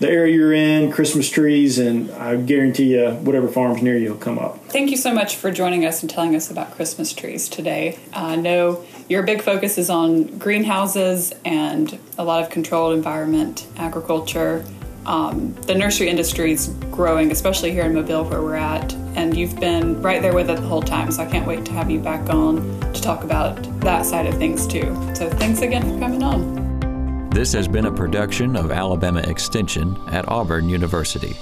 the 0.00 0.10
area 0.10 0.34
you're 0.34 0.52
in, 0.52 0.92
Christmas 0.92 1.30
trees, 1.30 1.78
and 1.78 2.10
I 2.10 2.36
guarantee 2.36 2.96
you, 2.96 3.12
whatever 3.12 3.48
farm's 3.48 3.80
near 3.80 3.96
you 3.96 4.10
will 4.10 4.18
come 4.18 4.38
up. 4.38 4.62
Thank 4.66 4.90
you 4.90 4.98
so 4.98 5.14
much 5.14 5.36
for 5.36 5.50
joining 5.50 5.86
us 5.86 6.02
and 6.02 6.10
telling 6.10 6.36
us 6.36 6.50
about 6.50 6.72
Christmas 6.72 7.14
trees 7.14 7.48
today. 7.48 7.98
I 8.12 8.36
know 8.36 8.84
your 9.08 9.22
big 9.22 9.40
focus 9.40 9.78
is 9.78 9.88
on 9.88 10.38
greenhouses 10.38 11.32
and 11.46 11.98
a 12.18 12.24
lot 12.24 12.42
of 12.42 12.50
controlled 12.50 12.94
environment 12.94 13.66
agriculture. 13.78 14.66
Um, 15.06 15.52
the 15.62 15.74
nursery 15.74 16.08
industry 16.08 16.52
is 16.52 16.68
growing, 16.90 17.30
especially 17.30 17.72
here 17.72 17.84
in 17.84 17.94
Mobile 17.94 18.24
where 18.24 18.40
we're 18.42 18.54
at, 18.54 18.92
and 19.14 19.36
you've 19.36 19.58
been 19.60 20.00
right 20.00 20.22
there 20.22 20.34
with 20.34 20.48
it 20.50 20.56
the 20.56 20.66
whole 20.66 20.82
time. 20.82 21.10
So 21.12 21.22
I 21.22 21.26
can't 21.26 21.46
wait 21.46 21.64
to 21.66 21.72
have 21.72 21.90
you 21.90 22.00
back 22.00 22.30
on 22.30 22.80
to 22.92 23.00
talk 23.02 23.24
about 23.24 23.56
that 23.80 24.06
side 24.06 24.26
of 24.26 24.34
things 24.36 24.66
too. 24.66 24.94
So 25.14 25.28
thanks 25.30 25.60
again 25.60 25.82
for 25.82 25.98
coming 25.98 26.22
on. 26.22 27.30
This 27.30 27.52
has 27.52 27.66
been 27.66 27.86
a 27.86 27.92
production 27.92 28.56
of 28.56 28.70
Alabama 28.70 29.20
Extension 29.20 29.98
at 30.08 30.28
Auburn 30.28 30.68
University. 30.68 31.36